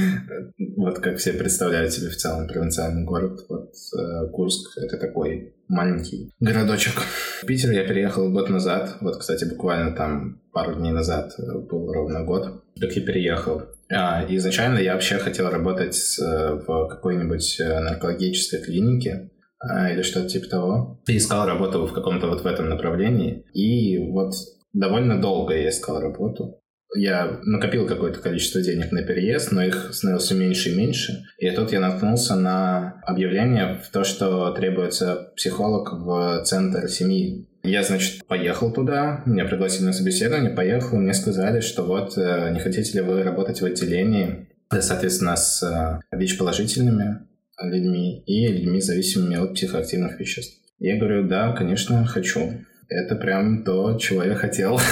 вот 0.76 0.98
как 1.00 1.18
все 1.18 1.32
представляют 1.32 1.92
себе 1.92 2.10
в 2.10 2.16
целом 2.16 2.46
провинциальный 2.46 3.04
город. 3.04 3.40
Вот 3.48 3.72
э, 3.98 4.28
Курск— 4.32 4.76
это 4.78 4.96
такой 4.98 5.54
маленький 5.68 6.32
городочек. 6.40 7.02
В 7.42 7.46
Питер 7.46 7.72
я 7.72 7.86
переехал 7.86 8.30
год 8.30 8.48
назад. 8.48 8.96
Вот, 9.00 9.18
кстати, 9.18 9.44
буквально 9.44 9.94
там 9.94 10.40
пару 10.52 10.74
дней 10.74 10.92
назад 10.92 11.32
был 11.38 11.92
ровно 11.92 12.24
год, 12.24 12.62
как 12.80 12.92
я 12.92 13.02
переехал. 13.04 13.62
А, 13.92 14.24
изначально 14.28 14.78
я 14.78 14.94
вообще 14.94 15.18
хотел 15.18 15.50
работать 15.50 16.18
э, 16.18 16.54
в 16.66 16.88
какой-нибудь 16.88 17.60
э, 17.60 17.80
наркологической 17.80 18.60
клинике, 18.60 19.30
или 19.62 20.02
что-то 20.02 20.28
типа 20.28 20.48
того. 20.48 21.02
И 21.08 21.16
искал 21.16 21.46
работу 21.46 21.86
в 21.86 21.92
каком-то 21.92 22.28
вот 22.28 22.42
в 22.42 22.46
этом 22.46 22.68
направлении. 22.68 23.44
И 23.52 23.98
вот 23.98 24.34
довольно 24.72 25.20
долго 25.20 25.54
я 25.54 25.70
искал 25.70 26.00
работу. 26.00 26.60
Я 26.94 27.40
накопил 27.42 27.86
какое-то 27.86 28.20
количество 28.20 28.62
денег 28.62 28.92
на 28.92 29.02
переезд, 29.02 29.52
но 29.52 29.62
их 29.62 29.92
становилось 29.92 30.30
меньше 30.30 30.70
и 30.70 30.76
меньше. 30.76 31.24
И 31.38 31.50
тут 31.50 31.72
я 31.72 31.80
наткнулся 31.80 32.36
на 32.36 33.00
объявление 33.04 33.80
в 33.84 33.90
то, 33.90 34.04
что 34.04 34.52
требуется 34.52 35.32
психолог 35.36 35.92
в 35.92 36.42
центр 36.44 36.88
семьи. 36.88 37.48
Я, 37.64 37.82
значит, 37.82 38.24
поехал 38.26 38.72
туда, 38.72 39.22
меня 39.26 39.44
пригласили 39.44 39.86
на 39.86 39.92
собеседование, 39.92 40.50
поехал, 40.50 40.98
мне 40.98 41.12
сказали, 41.12 41.60
что 41.60 41.82
вот, 41.82 42.16
э, 42.16 42.52
не 42.52 42.60
хотите 42.60 42.98
ли 42.98 43.04
вы 43.04 43.24
работать 43.24 43.60
в 43.60 43.64
отделении, 43.64 44.48
соответственно, 44.70 45.34
с 45.34 45.64
э, 45.64 46.16
ВИЧ-положительными 46.16 47.26
людьми 47.60 48.22
и 48.26 48.46
людьми, 48.48 48.80
зависимыми 48.80 49.36
от 49.36 49.54
психоактивных 49.54 50.18
веществ. 50.20 50.60
Я 50.78 50.96
говорю, 50.96 51.26
да, 51.26 51.52
конечно, 51.52 52.04
хочу. 52.04 52.64
Это 52.88 53.16
прям 53.16 53.64
то, 53.64 53.98
чего 53.98 54.22
я 54.22 54.34
хотел. 54.34 54.78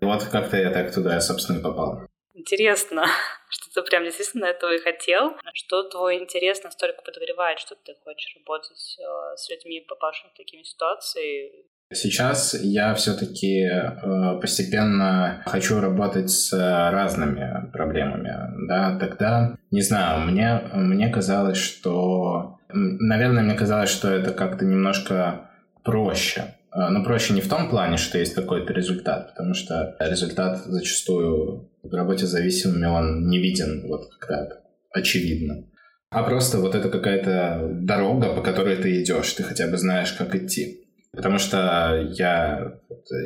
Вот 0.00 0.22
как-то 0.24 0.58
я 0.58 0.70
так 0.70 0.92
туда, 0.92 1.18
собственно, 1.20 1.60
и 1.60 1.62
попал. 1.62 2.06
Интересно, 2.34 3.06
что 3.48 3.80
ты 3.80 3.88
прям 3.88 4.04
действительно 4.04 4.44
этого 4.44 4.74
и 4.74 4.78
хотел. 4.78 5.34
Что 5.54 5.84
твой 5.84 6.18
интерес 6.18 6.62
настолько 6.62 7.00
подогревает, 7.00 7.58
что 7.58 7.74
ты 7.74 7.94
хочешь 8.04 8.36
работать 8.36 8.98
э, 8.98 9.36
с 9.36 9.48
людьми, 9.48 9.80
попавшими 9.88 10.30
в 10.30 10.36
такие 10.36 10.62
ситуации? 10.62 11.64
Сейчас 11.92 12.54
я 12.60 12.94
все-таки 12.94 13.62
э, 13.62 14.40
постепенно 14.40 15.42
хочу 15.46 15.80
работать 15.80 16.30
с 16.30 16.52
разными 16.52 17.70
проблемами. 17.72 18.66
Да, 18.66 18.98
тогда, 18.98 19.56
не 19.70 19.82
знаю, 19.82 20.26
мне, 20.26 20.60
мне 20.72 21.08
казалось, 21.08 21.58
что... 21.58 22.58
Наверное, 22.72 23.44
мне 23.44 23.54
казалось, 23.54 23.90
что 23.90 24.10
это 24.10 24.32
как-то 24.32 24.64
немножко 24.64 25.50
проще. 25.84 26.56
Э, 26.74 26.88
но 26.88 27.04
проще 27.04 27.34
не 27.34 27.40
в 27.40 27.48
том 27.48 27.70
плане, 27.70 27.96
что 27.96 28.18
есть 28.18 28.34
какой-то 28.34 28.72
результат, 28.72 29.30
потому 29.30 29.54
что 29.54 29.94
результат 30.00 30.64
зачастую 30.64 31.70
в 31.82 31.94
работе 31.94 32.26
зависимыми, 32.26 32.86
он 32.86 33.28
не 33.28 33.38
виден 33.38 33.86
вот 33.86 34.08
когда 34.18 34.64
очевидно. 34.94 35.64
А 36.10 36.22
просто 36.22 36.58
вот 36.58 36.74
это 36.74 36.88
какая-то 36.88 37.68
дорога, 37.72 38.34
по 38.34 38.40
которой 38.40 38.76
ты 38.76 39.02
идешь, 39.02 39.32
ты 39.32 39.42
хотя 39.42 39.66
бы 39.66 39.76
знаешь, 39.76 40.12
как 40.12 40.34
идти. 40.34 40.83
Потому 41.16 41.38
что 41.38 42.06
я 42.12 42.74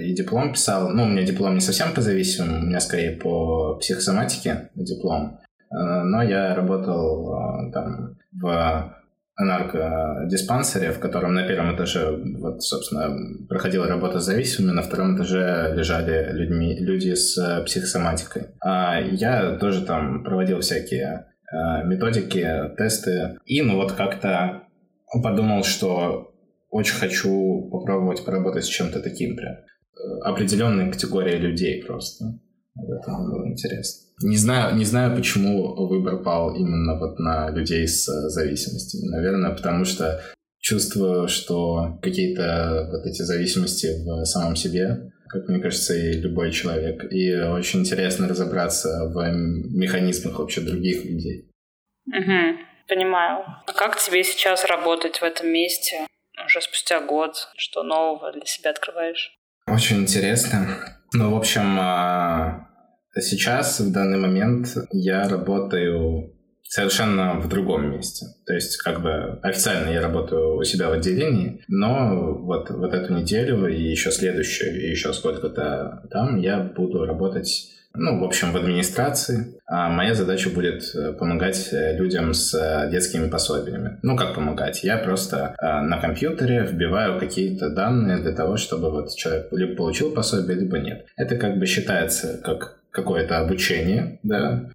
и 0.01 0.15
диплом 0.15 0.53
писал, 0.53 0.91
ну, 0.91 1.05
у 1.05 1.07
меня 1.07 1.23
диплом 1.23 1.55
не 1.55 1.61
совсем 1.61 1.95
по 1.95 2.01
зависимым, 2.01 2.65
у 2.65 2.67
меня 2.67 2.81
скорее 2.81 3.13
по 3.13 3.77
психосоматике 3.77 4.71
диплом, 4.75 5.41
э, 5.71 6.03
но 6.03 6.23
я 6.23 6.55
работал 6.55 7.35
э, 7.35 7.73
там 7.73 8.17
в 8.33 8.95
наркодиспансере, 9.39 10.91
в 10.91 10.99
котором 10.99 11.35
на 11.35 11.47
первом 11.47 11.75
этаже, 11.75 12.11
вот, 12.39 12.63
собственно, 12.63 13.47
проходила 13.49 13.87
работа 13.87 14.19
с 14.19 14.25
зависимыми, 14.25 14.73
на 14.73 14.83
втором 14.83 15.17
этаже 15.17 15.73
лежали 15.77 16.33
людьми, 16.33 16.77
люди 16.81 17.15
с 17.15 17.63
психосоматикой. 17.65 18.49
А 18.61 19.01
я 19.01 19.57
тоже 19.57 19.85
там 19.85 20.25
проводил 20.25 20.61
всякие 20.61 21.27
э, 21.53 21.85
методики, 21.85 22.75
тесты, 22.77 23.39
и 23.45 23.63
ну 23.63 23.77
вот 23.77 23.93
как-то 23.93 24.63
подумал, 25.23 25.63
что 25.63 26.35
очень 26.71 26.95
хочу 26.95 27.69
попробовать 27.71 28.25
поработать 28.25 28.65
с 28.65 28.69
чем-то 28.69 29.01
таким 29.01 29.37
прям. 29.37 29.55
Э, 29.55 30.21
определенной 30.23 30.91
категории 30.91 31.37
людей 31.37 31.83
просто. 31.83 32.25
Это 32.77 33.11
было 33.11 33.49
интересно. 33.49 34.09
Не 34.23 34.37
знаю, 34.37 34.77
не 34.77 34.85
знаю, 34.85 35.17
почему 35.17 35.75
выбор 35.87 36.23
пал 36.23 36.55
именно 36.55 36.99
вот 36.99 37.19
на 37.19 37.51
людей 37.51 37.87
с 37.87 38.05
зависимостями. 38.31 39.11
Наверное, 39.11 39.55
потому 39.55 39.85
что 39.85 40.21
чувствую, 40.61 41.29
что 41.29 41.99
какие-то 42.03 42.89
вот 42.93 43.07
эти 43.07 43.23
зависимости 43.23 43.87
в 44.05 44.25
самом 44.25 44.57
себе, 44.57 45.13
как 45.29 45.49
мне 45.49 45.61
кажется, 45.61 45.95
и 45.95 46.13
любой 46.13 46.51
человек. 46.53 47.05
И 47.13 47.33
очень 47.35 47.81
интересно 47.81 48.29
разобраться 48.29 49.11
в 49.13 49.33
механизмах 49.33 50.39
вообще 50.39 50.61
других 50.61 51.05
людей. 51.05 51.51
Угу, 52.07 52.59
понимаю. 52.89 53.45
А 53.67 53.73
как 53.73 54.01
тебе 54.01 54.25
сейчас 54.25 54.65
работать 54.65 55.19
в 55.19 55.23
этом 55.23 55.49
месте? 55.49 56.07
Уже 56.47 56.61
спустя 56.61 57.01
год? 57.01 57.49
Что 57.57 57.83
нового 57.83 58.33
для 58.33 58.45
себя 58.47 58.71
открываешь? 58.71 59.33
Очень 59.67 60.03
интересно. 60.03 60.77
Ну, 61.13 61.35
в 61.35 61.37
общем, 61.39 61.79
а, 61.81 62.69
Сейчас, 63.21 63.81
в 63.81 63.93
данный 63.93 64.19
момент, 64.19 64.69
я 64.93 65.29
работаю 65.29 66.35
совершенно 66.63 67.41
в 67.41 67.49
другом 67.49 67.91
месте. 67.91 68.27
То 68.47 68.55
есть, 68.55 68.77
как 68.79 69.03
бы 69.03 69.41
официально 69.43 69.91
я 69.91 70.03
работаю 70.03 70.57
у 70.57 70.65
себя 70.65 70.89
в 70.89 70.93
отделении, 70.93 71.65
но 71.69 72.35
вот, 72.39 72.71
вот 72.71 72.93
эту 72.93 73.15
неделю 73.15 73.67
и 73.67 73.83
еще 73.83 74.11
следующую, 74.11 74.81
и 74.81 74.91
еще 74.91 75.13
сколько-то 75.13 76.07
там 76.11 76.39
я 76.39 76.59
буду 76.61 77.07
работать 77.07 77.71
ну, 77.99 78.21
в 78.21 78.25
общем, 78.25 78.53
в 78.53 78.57
администрации. 78.57 79.61
А 79.67 79.89
моя 79.89 80.15
задача 80.15 80.51
будет 80.51 80.95
э, 80.95 81.13
помогать 81.13 81.69
э, 81.73 81.97
людям 81.97 82.33
с 82.33 82.55
э, 82.55 82.91
детскими 82.91 83.29
пособиями. 83.29 83.99
Ну, 84.03 84.17
как 84.17 84.35
помогать? 84.35 84.85
Я 84.85 84.99
просто 84.99 85.55
на 85.61 86.01
компьютере 86.01 86.63
вбиваю 86.63 87.19
какие-то 87.19 87.71
данные 87.71 88.19
для 88.19 88.33
того, 88.33 88.57
чтобы 88.57 88.91
вот 88.91 89.15
человек 89.15 89.49
либо 89.51 89.77
получил 89.77 90.13
пособие, 90.13 90.59
либо 90.59 90.79
нет. 90.79 91.07
Это 91.17 91.37
как 91.37 91.59
бы 91.59 91.67
считается 91.67 92.39
как 92.43 92.79
какое-то 92.91 93.39
обучение, 93.39 94.21
да. 94.23 94.71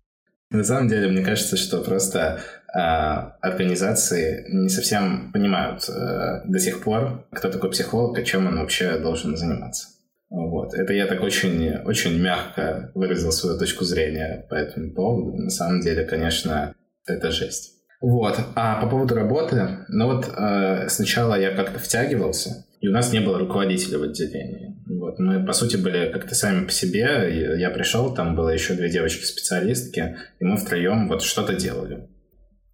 На 0.52 0.64
самом 0.64 0.88
деле, 0.88 1.08
мне 1.08 1.24
кажется, 1.24 1.58
что 1.58 1.82
просто 1.82 2.40
организации 2.72 4.46
не 4.50 4.70
совсем 4.70 5.32
понимают 5.32 5.88
до 5.88 6.60
сих 6.60 6.84
пор, 6.84 7.26
кто 7.32 7.50
такой 7.50 7.72
психолог 7.72 8.20
и 8.20 8.26
чем 8.26 8.48
он 8.48 8.60
вообще 8.60 8.98
должен 8.98 9.36
заниматься. 9.36 9.93
Вот. 10.34 10.74
Это 10.74 10.94
я 10.94 11.06
так 11.06 11.22
очень, 11.22 11.78
очень 11.86 12.20
мягко 12.20 12.92
выразил 12.96 13.32
свою 13.32 13.60
точку 13.60 13.86
зрения 13.86 14.48
по 14.50 14.56
этому 14.56 14.92
поводу. 14.92 15.38
На 15.38 15.52
самом 15.52 15.82
деле, 15.82 16.06
конечно, 16.06 16.74
это 17.06 17.30
жесть. 17.30 17.74
Вот. 18.02 18.40
А 18.56 18.82
по 18.82 18.90
поводу 18.90 19.14
работы, 19.14 19.86
ну 19.90 20.08
вот 20.08 20.28
э, 20.36 20.90
сначала 20.90 21.40
я 21.40 21.52
как-то 21.52 21.78
втягивался, 21.78 22.66
и 22.82 22.88
у 22.88 22.92
нас 22.92 23.14
не 23.14 23.20
было 23.20 23.38
руководителя 23.38 24.00
в 24.00 24.04
отделении. 24.04 24.76
Вот. 24.88 25.20
Мы, 25.20 25.46
по 25.46 25.54
сути, 25.54 25.78
были 25.78 26.12
как-то 26.12 26.34
сами 26.34 26.66
по 26.66 26.72
себе. 26.72 27.60
Я 27.60 27.70
пришел, 27.70 28.12
там 28.12 28.36
было 28.36 28.50
еще 28.50 28.74
две 28.74 28.90
девочки-специалистки, 28.90 30.18
и 30.40 30.44
мы 30.44 30.58
втроем 30.58 31.10
вот 31.10 31.22
что-то 31.22 31.54
делали. 31.54 32.10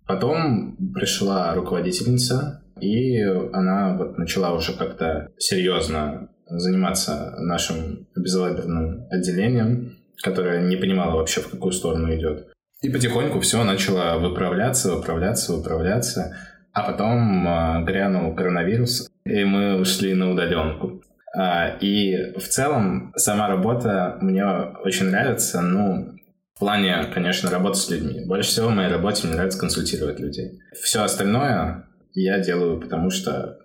Потом 0.07 0.77
пришла 0.93 1.53
руководительница, 1.53 2.63
и 2.79 3.21
она 3.21 3.97
вот 3.97 4.17
начала 4.17 4.53
уже 4.53 4.71
как-то 4.71 5.29
серьезно 5.37 6.29
заниматься 6.49 7.35
нашим 7.37 8.07
безалаберным 8.15 9.07
отделением, 9.09 9.97
которое 10.21 10.61
не 10.61 10.75
понимало 10.75 11.17
вообще, 11.17 11.41
в 11.41 11.49
какую 11.49 11.71
сторону 11.71 12.13
идет. 12.15 12.47
И 12.81 12.89
потихоньку 12.89 13.39
все 13.41 13.63
начало 13.63 14.17
выправляться, 14.19 14.95
выправляться, 14.95 15.53
выправляться. 15.53 16.37
А 16.71 16.83
потом 16.83 17.47
э, 17.47 17.83
грянул 17.83 18.35
коронавирус, 18.35 19.09
и 19.25 19.43
мы 19.43 19.79
ушли 19.79 20.13
на 20.13 20.31
удаленку. 20.31 21.03
А, 21.35 21.77
и 21.79 22.37
в 22.37 22.47
целом 22.47 23.11
сама 23.15 23.47
работа 23.47 24.17
мне 24.21 24.45
очень 24.45 25.07
нравится, 25.07 25.61
ну, 25.61 26.15
в 26.55 26.59
плане, 26.59 27.05
конечно, 27.13 27.49
работы 27.49 27.77
с 27.77 27.89
людьми. 27.89 28.25
Больше 28.25 28.49
всего 28.49 28.67
в 28.67 28.75
моей 28.75 28.89
работе 28.89 29.27
мне 29.27 29.35
нравится 29.35 29.59
консультировать 29.59 30.19
людей. 30.19 30.59
Все 30.81 31.03
остальное 31.03 31.87
я 32.13 32.39
делаю, 32.39 32.79
потому 32.79 33.09
что, 33.09 33.59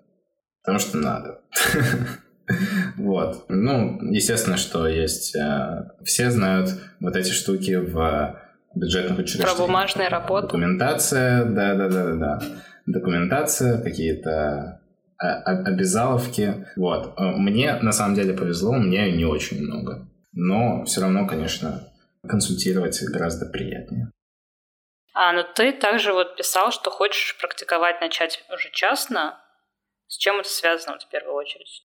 потому 0.62 0.78
что 0.78 0.98
надо. 0.98 1.40
Вот. 2.96 3.46
Ну, 3.48 3.98
естественно, 4.10 4.56
что 4.56 4.86
есть... 4.86 5.34
Э, 5.34 5.90
все 6.04 6.30
знают 6.30 6.70
вот 7.00 7.16
эти 7.16 7.30
штуки 7.30 7.76
в 7.76 8.40
бюджетных 8.74 9.18
учреждениях. 9.18 9.56
Про 9.56 9.66
бумажные 9.66 10.08
работы. 10.08 10.46
Документация, 10.46 11.44
да-да-да-да. 11.44 12.40
Документация, 12.86 13.82
какие-то 13.82 14.80
обязаловки. 15.16 16.66
Вот. 16.76 17.14
Э, 17.18 17.30
мне 17.36 17.74
на 17.76 17.92
самом 17.92 18.14
деле 18.14 18.34
повезло, 18.34 18.72
мне 18.74 19.10
не 19.12 19.24
очень 19.24 19.62
много. 19.62 20.08
Но 20.32 20.84
все 20.84 21.00
равно, 21.00 21.26
конечно, 21.26 21.88
консультировать 22.28 23.02
гораздо 23.04 23.46
приятнее. 23.46 24.10
А, 25.14 25.32
ну 25.32 25.44
ты 25.54 25.72
также 25.72 26.12
вот 26.12 26.36
писал, 26.36 26.72
что 26.72 26.90
хочешь 26.90 27.38
практиковать 27.38 28.00
начать 28.00 28.44
уже 28.52 28.70
частно. 28.72 29.40
С 30.08 30.16
чем 30.16 30.40
это 30.40 30.48
связано 30.48 30.94
вот, 30.94 31.02
в 31.02 31.08
первую 31.08 31.34
очередь? 31.34 31.84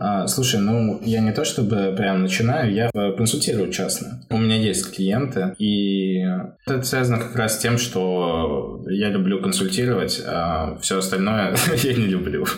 А, 0.00 0.28
слушай, 0.28 0.60
ну 0.60 1.00
я 1.02 1.20
не 1.20 1.32
то 1.32 1.44
чтобы 1.44 1.94
прям 1.96 2.22
начинаю, 2.22 2.72
я 2.72 2.90
консультирую 2.92 3.72
частно. 3.72 4.22
У 4.30 4.38
меня 4.38 4.56
есть 4.56 4.94
клиенты, 4.94 5.54
и 5.58 6.24
это 6.66 6.82
связано 6.82 7.18
как 7.18 7.34
раз 7.34 7.56
с 7.56 7.58
тем, 7.58 7.78
что 7.78 8.84
я 8.88 9.10
люблю 9.10 9.42
консультировать, 9.42 10.22
а 10.24 10.78
все 10.80 10.98
остальное 10.98 11.56
я 11.82 11.94
не 11.94 12.06
люблю. 12.06 12.46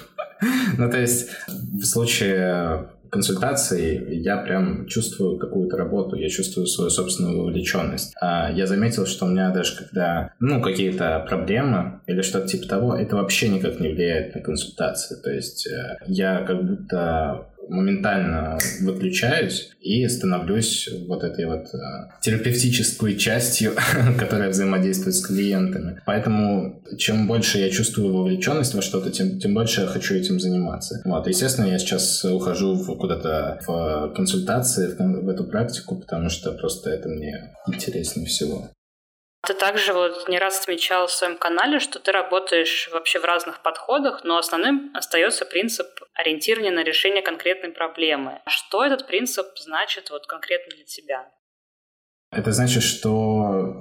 Ну, 0.79 0.91
то 0.91 0.99
есть 0.99 1.29
в 1.51 1.85
случае 1.85 2.87
консультации 3.11 4.15
я 4.15 4.39
прям 4.39 4.87
чувствую 4.87 5.39
какую-то 5.39 5.77
работу, 5.77 6.17
я 6.17 6.29
чувствую 6.29 6.67
свою 6.67 6.91
собственную 6.91 7.39
вовлеченность. 7.39 8.15
А 8.21 8.51
я 8.51 8.67
заметил, 8.67 9.07
что 9.07 9.27
у 9.27 9.29
меня 9.29 9.51
даже 9.51 9.77
когда, 9.77 10.33
ну, 10.41 10.61
какие-то 10.63 11.25
проблемы 11.29 12.01
или 12.07 12.23
что-то 12.23 12.49
типа 12.49 12.69
того, 12.69 12.97
это 12.97 13.17
вообще 13.17 13.49
никак 13.49 13.81
не 13.81 13.89
влияет 13.89 14.35
на 14.35 14.41
консультации. 14.41 15.21
То 15.23 15.31
есть 15.31 15.67
э, 15.67 15.97
я 16.07 16.43
как 16.43 16.65
будто 16.65 17.50
моментально 17.69 18.59
выключаюсь 18.81 19.71
и 19.81 20.07
становлюсь 20.09 20.89
вот 21.07 21.23
этой 21.23 21.47
вот 21.47 21.67
э, 21.75 21.79
терапевтической 22.21 23.17
частью, 23.17 23.73
которая 24.19 24.51
взаимодействует 24.51 25.15
с 25.15 25.25
клиентами. 25.27 26.01
Поэтому 26.07 26.83
чем 26.99 27.27
больше 27.27 27.59
я 27.59 27.71
чувствую 27.71 28.13
вовлеченность 28.13 28.75
во 28.75 28.83
что-то, 28.83 29.11
тем, 29.11 29.39
тем 29.39 29.55
больше 29.55 29.83
я 29.83 29.87
хочу 29.87 30.15
этим 30.15 30.41
заниматься. 30.41 31.01
Вот. 31.05 31.27
Естественно, 31.27 31.67
я 31.67 31.79
сейчас 31.79 32.25
ухожу 32.25 32.75
в, 32.75 32.97
куда-то 32.97 33.61
в 33.67 34.13
консультации, 34.15 34.89
в, 34.89 34.99
в 34.99 35.29
эту 35.29 35.45
практику, 35.45 35.97
потому 35.97 36.29
что 36.29 36.53
просто 36.53 36.91
это 36.91 37.09
мне 37.09 37.55
интереснее 37.67 38.27
всего. 38.27 38.71
Ты 39.51 39.55
также 39.55 39.93
вот 39.95 40.29
не 40.29 40.39
раз 40.39 40.61
отмечал 40.61 41.09
в 41.09 41.11
своем 41.11 41.37
канале, 41.37 41.81
что 41.81 41.99
ты 41.99 42.13
работаешь 42.13 42.89
вообще 42.93 43.19
в 43.19 43.25
разных 43.25 43.63
подходах, 43.63 44.23
но 44.23 44.39
основным 44.39 44.93
остается 44.95 45.45
принцип 45.45 45.89
ориентирования 46.15 46.71
на 46.71 46.85
решение 46.85 47.21
конкретной 47.21 47.71
проблемы. 47.71 48.43
Что 48.47 48.85
этот 48.85 49.09
принцип 49.09 49.47
значит 49.57 50.11
вот 50.11 50.29
конкретно 50.29 50.77
для 50.77 50.85
тебя? 50.85 51.33
Это 52.31 52.53
значит, 52.53 52.85
что 52.85 53.81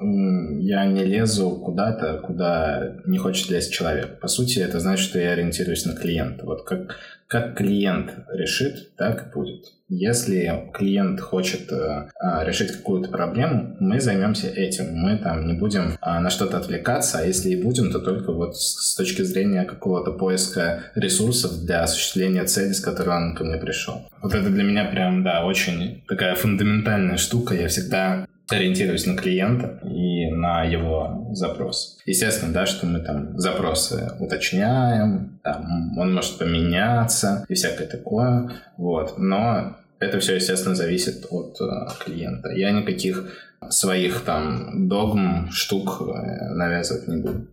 я 0.70 0.86
не 0.86 1.04
лезу 1.04 1.50
куда-то, 1.50 2.20
куда 2.20 2.98
не 3.06 3.18
хочет 3.18 3.50
лезть 3.50 3.74
человек. 3.74 4.20
По 4.20 4.28
сути, 4.28 4.60
это 4.60 4.80
значит, 4.80 5.04
что 5.04 5.20
я 5.20 5.32
ориентируюсь 5.32 5.86
на 5.86 5.96
клиента. 5.96 6.46
Вот 6.46 6.64
как, 6.64 6.96
как 7.26 7.58
клиент 7.58 8.12
решит, 8.32 8.96
так 8.96 9.28
и 9.28 9.34
будет. 9.34 9.66
Если 9.88 10.70
клиент 10.72 11.22
хочет 11.22 11.72
э, 11.72 12.10
а, 12.20 12.46
решить 12.46 12.72
какую-то 12.72 13.10
проблему, 13.10 13.78
мы 13.80 14.00
займемся 14.00 14.48
этим. 14.48 14.94
Мы 14.94 15.18
там 15.18 15.48
не 15.48 15.54
будем 15.54 15.98
а, 16.02 16.20
на 16.20 16.30
что-то 16.30 16.58
отвлекаться, 16.58 17.18
а 17.18 17.24
если 17.24 17.50
и 17.50 17.64
будем, 17.64 17.92
то 17.92 17.98
только 17.98 18.32
вот 18.32 18.56
с, 18.56 18.92
с 18.92 18.96
точки 18.96 19.24
зрения 19.24 19.64
какого-то 19.64 20.12
поиска 20.12 20.84
ресурсов 20.94 21.66
для 21.66 21.82
осуществления 21.82 22.44
цели, 22.44 22.74
с 22.74 22.80
которой 22.80 23.18
он 23.18 23.36
ко 23.36 23.44
мне 23.44 23.58
пришел. 23.58 24.08
Вот 24.22 24.36
это 24.36 24.52
для 24.52 24.64
меня 24.64 24.86
прям, 24.86 25.24
да, 25.24 25.44
очень 25.44 26.04
такая 26.08 26.36
фундаментальная 26.36 27.18
штука. 27.18 27.56
Я 27.56 27.70
всегда 27.70 28.28
ориентируюсь 28.52 29.06
на 29.06 29.16
клиента 29.16 29.80
и 29.84 30.30
на 30.32 30.64
его 30.64 31.30
запрос. 31.32 32.00
Естественно, 32.06 32.54
да, 32.54 32.66
что 32.66 32.86
мы 32.86 33.00
там 33.00 33.38
запросы 33.38 34.12
уточняем, 34.20 35.40
там, 35.44 35.98
он 35.98 36.14
может 36.14 36.38
поменяться 36.38 37.46
и 37.48 37.54
всякое 37.54 37.88
такое, 37.88 38.52
вот. 38.78 39.18
Но 39.18 39.78
это 40.00 40.20
все, 40.20 40.36
естественно, 40.36 40.76
зависит 40.76 41.26
от 41.30 41.60
э, 41.62 41.66
клиента. 42.04 42.50
Я 42.50 42.72
никаких 42.72 43.36
своих 43.70 44.22
там 44.22 44.88
догм, 44.88 45.52
штук 45.52 46.02
э, 46.02 46.54
навязывать 46.54 47.08
не 47.08 47.18
буду. 47.22 47.48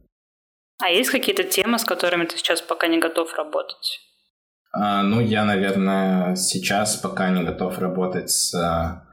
А 0.79 0.89
есть 0.89 1.11
какие-то 1.11 1.43
темы, 1.43 1.79
с 1.79 1.85
которыми 1.85 2.27
ты 2.27 2.37
сейчас 2.37 2.61
пока 2.61 2.87
не 2.87 2.99
готов 2.99 3.35
работать? 3.35 4.01
А, 4.73 5.03
ну, 5.03 5.21
я, 5.21 5.45
наверное, 5.45 6.37
сейчас 6.37 6.97
пока 6.97 7.31
не 7.31 7.43
готов 7.43 7.79
работать 7.79 8.31
с 8.31 8.55
а, 8.55 9.06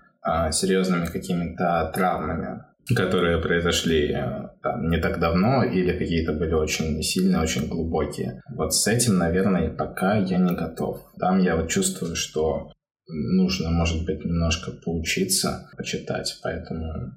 серьезными 0.51 1.05
какими-то 1.05 1.91
травмами, 1.93 2.63
которые 2.95 3.39
произошли 3.39 4.11
э, 4.11 4.49
там, 4.61 4.89
не 4.89 4.97
так 4.97 5.19
давно 5.19 5.63
или 5.63 5.97
какие-то 5.97 6.33
были 6.33 6.53
очень 6.53 7.01
сильные, 7.01 7.41
очень 7.41 7.67
глубокие. 7.67 8.41
Вот 8.49 8.73
с 8.73 8.87
этим, 8.87 9.17
наверное, 9.17 9.69
пока 9.69 10.17
я 10.17 10.37
не 10.37 10.53
готов. 10.53 10.99
Там 11.19 11.39
я 11.39 11.55
вот 11.55 11.69
чувствую, 11.69 12.15
что 12.15 12.71
нужно, 13.07 13.69
может 13.69 14.05
быть, 14.05 14.25
немножко 14.25 14.71
поучиться, 14.71 15.69
почитать, 15.77 16.39
поэтому 16.43 17.13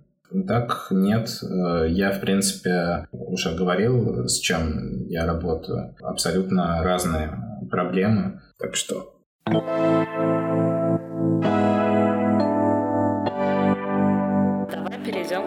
так, 0.47 0.89
нет. 0.91 1.29
Э, 1.43 1.87
я, 1.89 2.13
в 2.13 2.21
принципе, 2.21 3.07
уже 3.11 3.55
говорил, 3.55 4.27
с 4.29 4.39
чем 4.39 5.07
я 5.09 5.27
работаю. 5.27 5.95
Абсолютно 6.03 6.83
разные 6.83 7.31
проблемы. 7.71 8.41
Так 8.59 8.77
что... 8.77 9.15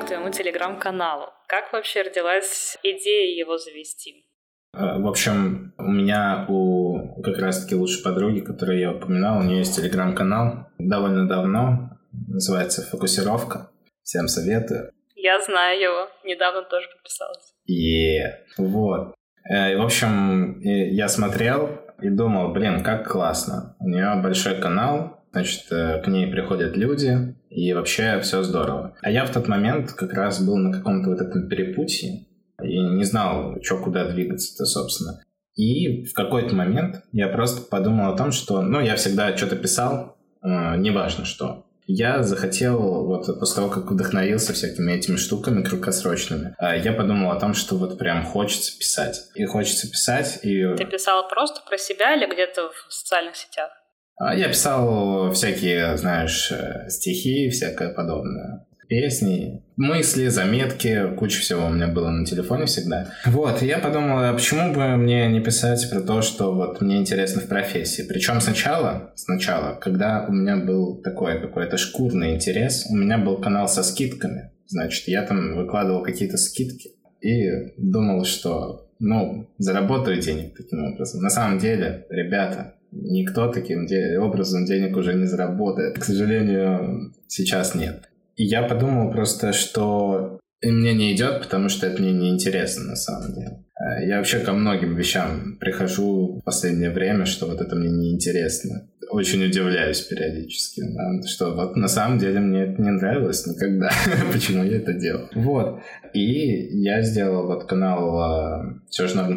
твоему 0.09 0.31
телеграм-каналу. 0.31 1.27
Как 1.47 1.71
вообще 1.71 2.01
родилась 2.01 2.77
идея 2.83 3.37
его 3.37 3.57
завести? 3.57 4.25
Э, 4.73 4.99
в 4.99 5.07
общем, 5.07 5.73
у 5.77 5.83
меня 5.83 6.45
у 6.49 7.21
как 7.21 7.37
раз-таки 7.39 7.75
лучшей 7.75 8.03
подруги, 8.03 8.39
которую 8.41 8.79
я 8.79 8.91
упоминал, 8.91 9.39
у 9.39 9.43
нее 9.43 9.59
есть 9.59 9.75
телеграм-канал 9.75 10.67
довольно 10.77 11.27
давно, 11.27 11.91
называется 12.11 12.81
«Фокусировка». 12.89 13.69
Всем 14.03 14.27
советую. 14.27 14.91
Я 15.15 15.39
знаю 15.39 15.79
его, 15.79 16.09
недавно 16.23 16.63
тоже 16.63 16.87
подписалась. 16.89 17.53
И 17.67 18.19
вот. 18.57 19.13
Э, 19.47 19.77
в 19.77 19.81
общем, 19.81 20.59
я 20.61 21.07
смотрел 21.07 21.69
и 22.01 22.09
думал, 22.09 22.51
блин, 22.51 22.83
как 22.83 23.07
классно. 23.07 23.75
У 23.79 23.87
нее 23.87 24.19
большой 24.23 24.59
канал, 24.59 25.18
значит, 25.31 25.71
э, 25.71 26.01
к 26.01 26.07
ней 26.07 26.27
приходят 26.27 26.75
люди, 26.75 27.35
и 27.49 27.73
вообще 27.73 28.19
все 28.21 28.43
здорово. 28.43 28.95
А 29.01 29.11
я 29.11 29.25
в 29.25 29.31
тот 29.31 29.47
момент 29.47 29.91
как 29.93 30.13
раз 30.13 30.41
был 30.41 30.57
на 30.57 30.71
каком-то 30.71 31.09
вот 31.09 31.21
этом 31.21 31.47
перепутье, 31.47 32.25
и 32.61 32.79
не 32.79 33.03
знал, 33.03 33.55
что 33.61 33.77
куда 33.77 34.09
двигаться-то, 34.09 34.65
собственно. 34.65 35.21
И 35.55 36.05
в 36.05 36.13
какой-то 36.13 36.55
момент 36.55 37.03
я 37.11 37.27
просто 37.27 37.61
подумал 37.61 38.13
о 38.13 38.17
том, 38.17 38.31
что, 38.31 38.61
ну, 38.61 38.79
я 38.79 38.95
всегда 38.95 39.35
что-то 39.35 39.55
писал, 39.55 40.17
э, 40.41 40.77
неважно 40.77 41.25
что. 41.25 41.65
Я 41.91 42.21
захотел, 42.21 43.07
вот 43.07 43.25
после 43.39 43.55
того, 43.55 43.69
как 43.69 43.91
вдохновился 43.91 44.53
всякими 44.53 44.91
этими 44.93 45.15
штуками 45.15 45.63
краткосрочными, 45.63 46.55
э, 46.59 46.79
я 46.79 46.93
подумал 46.93 47.31
о 47.31 47.39
том, 47.39 47.53
что 47.53 47.75
вот 47.75 47.97
прям 47.97 48.23
хочется 48.23 48.77
писать. 48.77 49.29
И 49.33 49.43
хочется 49.45 49.89
писать, 49.89 50.39
и... 50.43 50.75
Ты 50.75 50.85
писал 50.85 51.27
просто 51.27 51.61
про 51.67 51.77
себя 51.77 52.15
или 52.15 52.31
где-то 52.31 52.69
в 52.69 52.93
социальных 52.93 53.35
сетях? 53.35 53.71
А 54.19 54.35
я 54.35 54.49
писал 54.49 55.31
всякие, 55.31 55.97
знаешь, 55.97 56.51
э, 56.51 56.89
стихи, 56.89 57.49
всякое 57.49 57.89
подобное 57.89 58.65
песни, 58.89 59.63
мысли, 59.77 60.27
заметки, 60.27 61.13
куча 61.15 61.39
всего 61.39 61.67
у 61.67 61.69
меня 61.69 61.87
было 61.87 62.09
на 62.09 62.25
телефоне 62.25 62.65
всегда. 62.65 63.07
Вот, 63.25 63.61
я 63.61 63.77
подумал, 63.77 64.17
а 64.23 64.33
почему 64.33 64.73
бы 64.73 64.97
мне 64.97 65.27
не 65.29 65.39
писать 65.39 65.89
про 65.89 66.01
то, 66.01 66.21
что 66.21 66.53
вот 66.53 66.81
мне 66.81 66.97
интересно 66.97 67.39
в 67.39 67.47
профессии. 67.47 68.01
Причем 68.01 68.41
сначала, 68.41 69.13
сначала, 69.15 69.75
когда 69.75 70.25
у 70.27 70.33
меня 70.33 70.57
был 70.57 71.01
такой 71.01 71.39
какой-то 71.39 71.77
шкурный 71.77 72.35
интерес, 72.35 72.87
у 72.89 72.95
меня 72.95 73.19
был 73.19 73.37
канал 73.37 73.69
со 73.69 73.83
скидками. 73.83 74.51
Значит, 74.65 75.07
я 75.07 75.21
там 75.21 75.55
выкладывал 75.55 76.03
какие-то 76.03 76.37
скидки 76.37 76.89
и 77.21 77.47
думал, 77.77 78.25
что, 78.25 78.89
ну, 78.99 79.51
заработаю 79.59 80.19
денег 80.19 80.55
таким 80.57 80.83
образом. 80.83 81.21
На 81.21 81.29
самом 81.29 81.59
деле, 81.59 82.05
ребята, 82.09 82.73
никто 82.91 83.51
таким 83.51 83.87
образом 84.21 84.65
денег 84.65 84.97
уже 84.97 85.13
не 85.13 85.25
заработает. 85.25 85.99
К 85.99 86.03
сожалению, 86.03 87.13
сейчас 87.27 87.75
нет. 87.75 88.09
И 88.35 88.45
я 88.45 88.63
подумал 88.63 89.11
просто, 89.11 89.53
что 89.53 90.39
мне 90.61 90.93
не 90.93 91.13
идет, 91.15 91.41
потому 91.41 91.69
что 91.69 91.87
это 91.87 92.01
мне 92.01 92.11
не 92.11 92.29
интересно 92.29 92.85
на 92.85 92.95
самом 92.95 93.33
деле. 93.33 93.63
Э, 93.79 94.05
я 94.05 94.17
вообще 94.17 94.39
ко 94.39 94.53
многим 94.53 94.95
вещам 94.95 95.57
прихожу 95.59 96.39
в 96.39 96.43
последнее 96.43 96.91
время, 96.91 97.25
что 97.25 97.45
вот 97.47 97.61
это 97.61 97.75
мне 97.75 97.89
не 97.89 98.13
интересно. 98.13 98.89
Очень 99.09 99.45
удивляюсь 99.45 100.01
периодически, 100.01 100.81
да, 100.81 101.27
что 101.27 101.55
вот 101.55 101.75
на 101.75 101.87
самом 101.87 102.19
деле 102.19 102.39
мне 102.39 102.63
это 102.63 102.81
не 102.81 102.91
нравилось 102.91 103.47
никогда, 103.47 103.89
почему 104.33 104.63
я 104.63 104.77
это 104.77 104.93
делал. 104.93 105.29
Вот. 105.33 105.81
И 106.13 106.81
я 106.81 107.01
сделал 107.01 107.47
вот 107.47 107.65
канал 107.65 108.19
э, 108.19 108.79
«Все 108.89 109.07
же 109.07 109.15
норм 109.15 109.35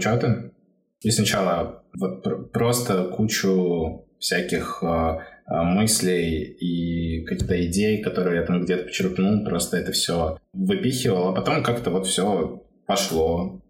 И 1.03 1.11
сначала 1.11 1.82
вот 1.99 2.53
просто 2.53 3.05
кучу 3.05 4.07
всяких 4.19 4.83
э, 4.83 4.87
а, 4.87 5.65
мыслей 5.65 6.45
и 6.45 7.25
каких-то 7.25 7.67
идей, 7.67 8.03
которые 8.03 8.41
я 8.41 8.47
там 8.47 8.63
где-то 8.63 8.85
почерпнул, 8.85 9.45
просто 9.45 9.77
это 9.77 9.93
все 9.93 10.39
выпихивал, 10.53 11.31
а 11.31 11.35
потом 11.35 11.63
как-то 11.63 11.91
вот 11.91 12.07
все 12.07 12.63
пошло, 12.87 13.61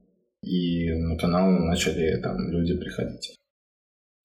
и 0.43 0.93
на 0.93 1.17
канал 1.17 1.51
начали 1.51 2.21
там 2.21 2.51
люди 2.51 2.79
приходить. 2.79 3.37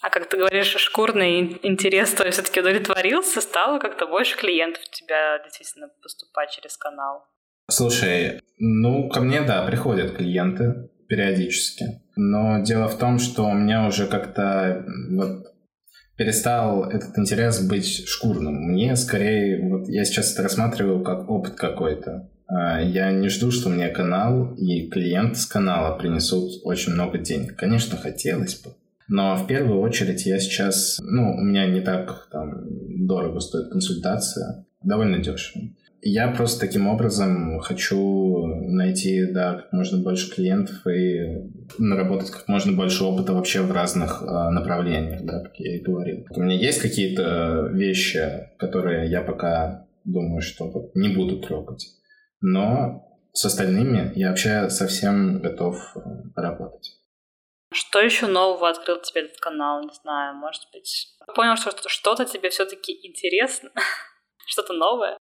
А 0.01 0.09
как 0.09 0.29
ты 0.29 0.37
говоришь, 0.37 0.75
шкурный 0.75 1.57
интерес 1.63 2.11
твой 2.11 2.31
все-таки 2.31 2.59
удовлетворился, 2.59 3.41
стало 3.41 3.79
как-то 3.79 4.05
больше 4.05 4.37
клиентов 4.37 4.83
у 4.87 4.95
тебя 4.95 5.39
действительно 5.43 5.87
поступать 6.03 6.51
через 6.51 6.77
канал? 6.77 7.23
Слушай, 7.69 8.41
ну, 8.59 9.09
ко 9.09 9.21
мне, 9.21 9.41
да, 9.41 9.65
приходят 9.65 10.15
клиенты 10.15 10.89
периодически. 11.07 12.01
Но 12.15 12.63
дело 12.63 12.87
в 12.87 12.97
том, 12.97 13.19
что 13.19 13.45
у 13.45 13.53
меня 13.53 13.87
уже 13.87 14.07
как-то 14.07 14.85
вот 15.11 15.45
перестал 16.17 16.85
этот 16.85 17.17
интерес 17.17 17.65
быть 17.65 18.07
шкурным. 18.07 18.55
Мне 18.55 18.95
скорее, 18.95 19.61
вот 19.69 19.87
я 19.87 20.03
сейчас 20.03 20.33
это 20.33 20.43
рассматриваю 20.43 21.03
как 21.03 21.29
опыт 21.29 21.53
какой-то. 21.53 22.29
А, 22.47 22.81
я 22.81 23.11
не 23.11 23.29
жду, 23.29 23.51
что 23.51 23.69
мне 23.69 23.89
канал 23.89 24.55
и 24.55 24.89
клиент 24.89 25.37
с 25.37 25.45
канала 25.45 25.97
принесут 25.97 26.61
очень 26.63 26.93
много 26.93 27.19
денег. 27.19 27.55
Конечно, 27.55 27.97
хотелось 27.97 28.55
бы. 28.61 28.71
Но 29.09 29.35
в 29.37 29.47
первую 29.47 29.79
очередь 29.79 30.25
я 30.25 30.39
сейчас, 30.39 30.97
ну, 31.01 31.35
у 31.35 31.41
меня 31.41 31.67
не 31.67 31.81
так 31.81 32.27
там 32.31 33.07
дорого 33.07 33.39
стоит 33.39 33.69
консультация, 33.71 34.65
довольно 34.83 35.19
дешево. 35.19 35.65
Я 36.01 36.27
просто 36.29 36.59
таким 36.59 36.87
образом 36.87 37.59
хочу 37.59 38.45
найти, 38.45 39.25
да, 39.25 39.55
как 39.55 39.73
можно 39.73 39.97
больше 39.97 40.31
клиентов 40.31 40.85
и 40.85 41.49
наработать 41.79 42.29
как 42.29 42.47
можно 42.47 42.71
больше 42.73 43.03
опыта 43.03 43.33
вообще 43.33 43.61
в 43.61 43.71
разных 43.71 44.21
э, 44.21 44.25
направлениях, 44.25 45.23
да, 45.23 45.41
как 45.41 45.55
я 45.57 45.75
и 45.75 45.81
говорил. 45.81 46.25
У 46.29 46.41
меня 46.41 46.55
есть 46.55 46.81
какие-то 46.81 47.69
вещи, 47.73 48.51
которые 48.59 49.09
я 49.09 49.21
пока 49.21 49.87
думаю, 50.03 50.41
что 50.41 50.69
вот 50.69 50.95
не 50.95 51.09
буду 51.09 51.39
трогать, 51.41 51.87
но 52.41 53.03
с 53.33 53.45
остальными 53.45 54.11
я 54.15 54.29
вообще 54.29 54.69
совсем 54.69 55.41
готов 55.41 55.95
э, 55.95 55.99
поработать. 56.35 56.93
Что 57.73 57.99
еще 57.99 58.27
нового 58.27 58.69
открыл 58.69 59.01
тебе 59.01 59.21
этот 59.21 59.39
канал? 59.39 59.81
Не 59.81 59.93
знаю, 60.01 60.35
может 60.35 60.61
быть. 60.71 61.15
Понял, 61.35 61.57
что 61.57 61.71
что-то 61.87 62.25
тебе 62.25 62.49
все-таки 62.49 62.97
интересно, 63.05 63.71
что-то 64.45 64.73
новое. 64.73 65.17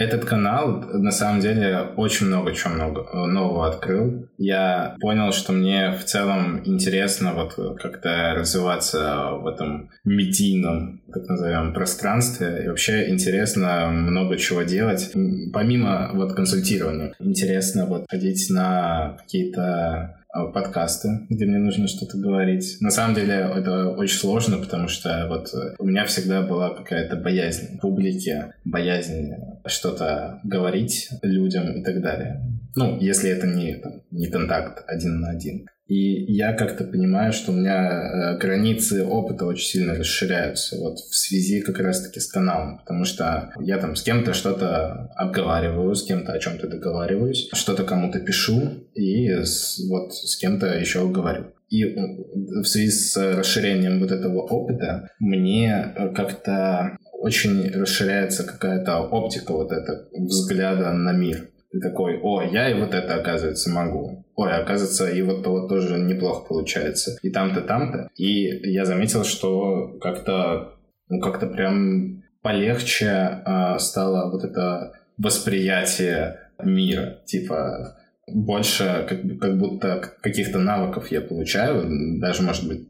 Этот 0.00 0.24
канал, 0.24 0.80
на 0.94 1.10
самом 1.10 1.40
деле, 1.40 1.90
очень 1.98 2.28
много 2.28 2.54
чего 2.54 2.70
много, 2.70 3.02
нового 3.26 3.68
открыл. 3.68 4.26
Я 4.38 4.96
понял, 4.98 5.30
что 5.30 5.52
мне 5.52 5.90
в 5.92 6.04
целом 6.04 6.62
интересно 6.64 7.34
вот 7.34 7.78
как-то 7.78 8.32
развиваться 8.34 9.32
в 9.32 9.46
этом 9.46 9.90
медийном, 10.04 11.02
так 11.12 11.28
назовем, 11.28 11.74
пространстве. 11.74 12.62
И 12.64 12.68
вообще 12.68 13.10
интересно 13.10 13.90
много 13.90 14.38
чего 14.38 14.62
делать. 14.62 15.12
Помимо 15.52 16.12
вот 16.14 16.32
консультирования. 16.32 17.12
Интересно 17.18 17.84
вот 17.84 18.06
ходить 18.08 18.48
на 18.48 19.18
какие-то 19.20 20.16
подкасты, 20.32 21.26
где 21.28 21.46
мне 21.46 21.58
нужно 21.58 21.88
что-то 21.88 22.18
говорить. 22.18 22.76
На 22.80 22.90
самом 22.90 23.14
деле 23.14 23.34
это 23.34 23.88
очень 23.90 24.18
сложно, 24.18 24.58
потому 24.58 24.88
что 24.88 25.26
вот 25.28 25.52
у 25.78 25.84
меня 25.84 26.04
всегда 26.06 26.42
была 26.42 26.74
какая-то 26.74 27.16
боязнь 27.16 27.78
публики, 27.80 28.52
боязнь 28.64 29.32
что-то 29.66 30.40
говорить 30.44 31.08
людям 31.22 31.72
и 31.72 31.82
так 31.82 32.00
далее. 32.00 32.42
Ну, 32.76 32.98
если 33.00 33.30
это 33.30 33.46
не, 33.46 33.74
там, 33.74 34.02
не 34.10 34.28
контакт 34.28 34.84
один 34.86 35.20
на 35.20 35.30
один. 35.30 35.66
И 35.90 36.32
я 36.32 36.52
как-то 36.52 36.84
понимаю, 36.84 37.32
что 37.32 37.50
у 37.50 37.54
меня 37.56 37.90
э, 37.90 38.38
границы 38.38 39.04
опыта 39.04 39.44
очень 39.44 39.66
сильно 39.66 39.96
расширяются 39.96 40.76
вот 40.78 41.00
в 41.00 41.16
связи 41.16 41.62
как 41.62 41.80
раз-таки 41.80 42.20
с 42.20 42.28
каналом, 42.28 42.78
потому 42.78 43.04
что 43.04 43.50
я 43.58 43.76
там 43.78 43.96
с 43.96 44.02
кем-то 44.02 44.32
что-то 44.32 45.10
обговариваю, 45.16 45.92
с 45.96 46.04
кем-то 46.04 46.32
о 46.32 46.38
чем-то 46.38 46.68
договариваюсь, 46.68 47.48
что-то 47.54 47.82
кому-то 47.82 48.20
пишу 48.20 48.86
и 48.94 49.30
с, 49.30 49.80
вот 49.88 50.14
с 50.14 50.36
кем-то 50.36 50.78
еще 50.78 51.08
говорю. 51.08 51.46
И 51.70 51.84
в 51.84 52.64
связи 52.66 52.92
с 52.92 53.16
расширением 53.16 53.98
вот 53.98 54.12
этого 54.12 54.42
опыта 54.42 55.10
мне 55.18 55.92
э, 55.96 56.10
как-то 56.14 56.98
очень 57.14 57.68
расширяется 57.68 58.44
какая-то 58.44 59.00
оптика 59.00 59.52
вот 59.52 59.72
эта 59.72 60.06
взгляда 60.12 60.92
на 60.92 61.10
мир. 61.12 61.48
Ты 61.72 61.80
такой, 61.80 62.18
о, 62.20 62.42
я 62.42 62.68
и 62.68 62.80
вот 62.80 62.94
это, 62.94 63.14
оказывается, 63.14 63.70
могу. 63.70 64.24
Ой, 64.34 64.52
оказывается, 64.52 65.08
и 65.08 65.22
вот 65.22 65.44
то 65.44 65.50
вот 65.50 65.68
тоже 65.68 65.98
неплохо 65.98 66.46
получается. 66.48 67.16
И 67.22 67.30
там-то, 67.30 67.60
там-то. 67.60 68.08
И 68.16 68.70
я 68.70 68.84
заметил, 68.84 69.22
что 69.24 69.98
как-то, 70.00 70.74
ну, 71.08 71.20
как-то 71.20 71.46
прям 71.46 72.24
полегче 72.42 73.42
э, 73.46 73.78
стало 73.78 74.30
вот 74.32 74.44
это 74.44 74.94
восприятие 75.16 76.40
мира. 76.62 77.20
Типа, 77.24 77.96
больше 78.26 79.06
как, 79.08 79.20
как 79.38 79.58
будто 79.58 80.02
каких-то 80.22 80.58
навыков 80.58 81.10
я 81.10 81.20
получаю, 81.20 82.18
даже, 82.20 82.42
может 82.42 82.66
быть, 82.66 82.88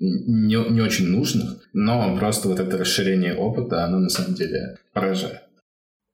не, 0.00 0.70
не 0.72 0.80
очень 0.80 1.08
нужных, 1.08 1.68
но 1.72 2.16
просто 2.16 2.48
вот 2.48 2.60
это 2.60 2.78
расширение 2.78 3.34
опыта, 3.34 3.84
оно 3.84 3.98
на 3.98 4.08
самом 4.08 4.34
деле 4.34 4.76
поражает. 4.92 5.42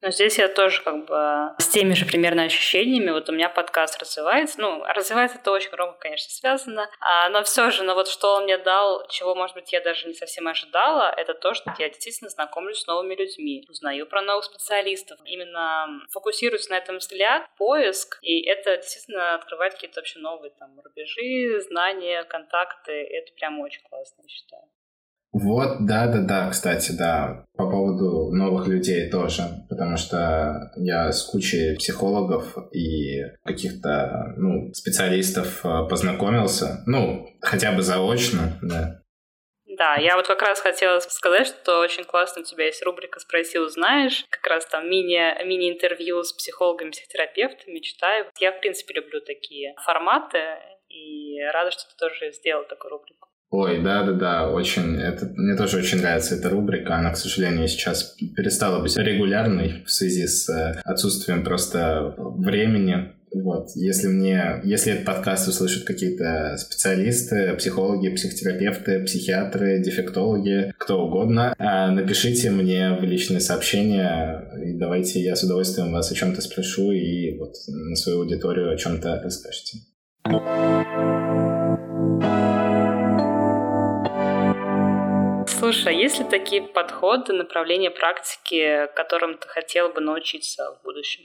Но 0.04 0.10
здесь 0.10 0.36
я 0.36 0.48
тоже 0.48 0.82
как 0.82 1.06
бы 1.06 1.54
с 1.58 1.66
теми 1.66 1.94
же 1.94 2.04
примерно 2.04 2.42
ощущениями. 2.42 3.10
Вот 3.10 3.30
у 3.30 3.32
меня 3.32 3.48
подкаст 3.48 3.98
развивается. 3.98 4.60
Ну, 4.60 4.84
развивается 4.84 5.38
это 5.38 5.50
очень 5.50 5.70
громко, 5.70 5.98
конечно, 5.98 6.30
связано. 6.30 6.90
А, 7.00 7.30
но 7.30 7.42
все 7.42 7.70
же, 7.70 7.84
но 7.84 7.94
вот 7.94 8.08
что 8.08 8.34
он 8.34 8.42
мне 8.42 8.58
дал, 8.58 9.08
чего, 9.08 9.34
может 9.34 9.56
быть, 9.56 9.72
я 9.72 9.80
даже 9.80 10.06
не 10.06 10.12
совсем 10.12 10.46
ожидала, 10.46 11.10
это 11.16 11.32
то, 11.32 11.54
что 11.54 11.74
я 11.78 11.88
действительно 11.88 12.28
знакомлюсь 12.28 12.80
с 12.80 12.86
новыми 12.86 13.14
людьми, 13.14 13.64
узнаю 13.70 14.06
про 14.06 14.20
новых 14.20 14.44
специалистов. 14.44 15.18
Именно 15.24 15.86
фокусируюсь 16.12 16.68
на 16.68 16.76
этом 16.76 16.98
взгляд, 16.98 17.48
поиск, 17.56 18.18
и 18.20 18.46
это 18.46 18.76
действительно 18.76 19.36
открывает 19.36 19.72
какие-то 19.72 20.00
вообще 20.00 20.18
новые 20.18 20.50
там 20.50 20.78
рубежи, 20.84 21.62
знания, 21.62 22.24
контакты. 22.24 22.92
Это 22.92 23.32
прям 23.38 23.58
очень 23.58 23.80
классно, 23.88 24.20
я 24.20 24.28
считаю. 24.28 24.64
Вот, 25.34 25.84
да-да-да, 25.84 26.48
кстати, 26.48 26.92
да, 26.92 27.44
по 27.56 27.68
поводу 27.68 28.30
новых 28.32 28.68
людей 28.68 29.10
тоже, 29.10 29.42
потому 29.68 29.96
что 29.96 30.70
я 30.76 31.10
с 31.10 31.24
кучей 31.24 31.74
психологов 31.74 32.56
и 32.72 33.20
каких-то, 33.44 34.32
ну, 34.36 34.72
специалистов 34.72 35.66
э, 35.66 35.88
познакомился, 35.90 36.84
ну, 36.86 37.26
хотя 37.40 37.72
бы 37.72 37.82
заочно, 37.82 38.56
да. 38.62 39.00
Да, 39.76 39.96
я 39.96 40.14
вот 40.14 40.28
как 40.28 40.40
раз 40.40 40.60
хотела 40.60 41.00
сказать, 41.00 41.48
что 41.48 41.80
очень 41.80 42.04
классно 42.04 42.42
у 42.42 42.44
тебя 42.44 42.66
есть 42.66 42.84
рубрика 42.84 43.18
«Спросил, 43.18 43.68
знаешь». 43.68 44.24
Как 44.30 44.46
раз 44.46 44.66
там 44.66 44.88
мини, 44.88 45.44
мини-интервью 45.44 46.22
с 46.22 46.32
психологами, 46.32 46.90
психотерапевтами 46.90 47.80
читаю. 47.80 48.30
Я, 48.38 48.52
в 48.52 48.60
принципе, 48.60 48.94
люблю 48.94 49.20
такие 49.20 49.74
форматы 49.84 50.58
и 50.88 51.40
рада, 51.52 51.72
что 51.72 51.82
ты 51.88 51.96
тоже 51.98 52.32
сделал 52.32 52.64
такую 52.68 52.92
рубрику. 52.92 53.33
Ой, 53.56 53.80
да-да-да, 53.80 54.50
очень, 54.50 54.96
это, 54.96 55.26
мне 55.36 55.54
тоже 55.54 55.76
очень 55.76 55.98
нравится 55.98 56.34
эта 56.34 56.50
рубрика. 56.50 56.96
Она, 56.96 57.12
к 57.12 57.16
сожалению, 57.16 57.68
сейчас 57.68 58.16
перестала 58.36 58.82
быть 58.82 58.96
регулярной 58.96 59.84
в 59.86 59.92
связи 59.92 60.26
с 60.26 60.48
э, 60.48 60.80
отсутствием 60.84 61.44
просто 61.44 62.16
времени. 62.18 63.12
Вот, 63.32 63.68
если 63.76 64.08
мне, 64.08 64.60
если 64.64 64.94
этот 64.94 65.04
подкаст 65.04 65.46
услышат 65.46 65.84
какие-то 65.84 66.56
специалисты, 66.58 67.54
психологи, 67.54 68.08
психотерапевты, 68.08 69.04
психиатры, 69.04 69.80
дефектологи, 69.80 70.74
кто 70.76 71.06
угодно, 71.06 71.54
э, 71.56 71.90
напишите 71.90 72.50
мне 72.50 72.98
в 73.00 73.04
личные 73.04 73.38
сообщения, 73.38 74.50
и 74.64 74.76
давайте 74.76 75.20
я 75.20 75.36
с 75.36 75.44
удовольствием 75.44 75.92
вас 75.92 76.10
о 76.10 76.14
чем-то 76.16 76.40
спрошу 76.40 76.90
и 76.90 77.38
вот 77.38 77.52
на 77.68 77.94
свою 77.94 78.22
аудиторию 78.22 78.72
о 78.72 78.76
чем-то 78.76 79.20
расскажете. 79.22 79.78
Слушай, 85.64 85.94
а 85.94 85.96
есть 85.96 86.18
ли 86.18 86.26
такие 86.26 86.60
подходы, 86.60 87.32
направления 87.32 87.90
практики, 87.90 88.86
которым 88.94 89.38
ты 89.38 89.48
хотел 89.48 89.88
бы 89.88 90.02
научиться 90.02 90.62
в 90.78 90.84
будущем? 90.84 91.22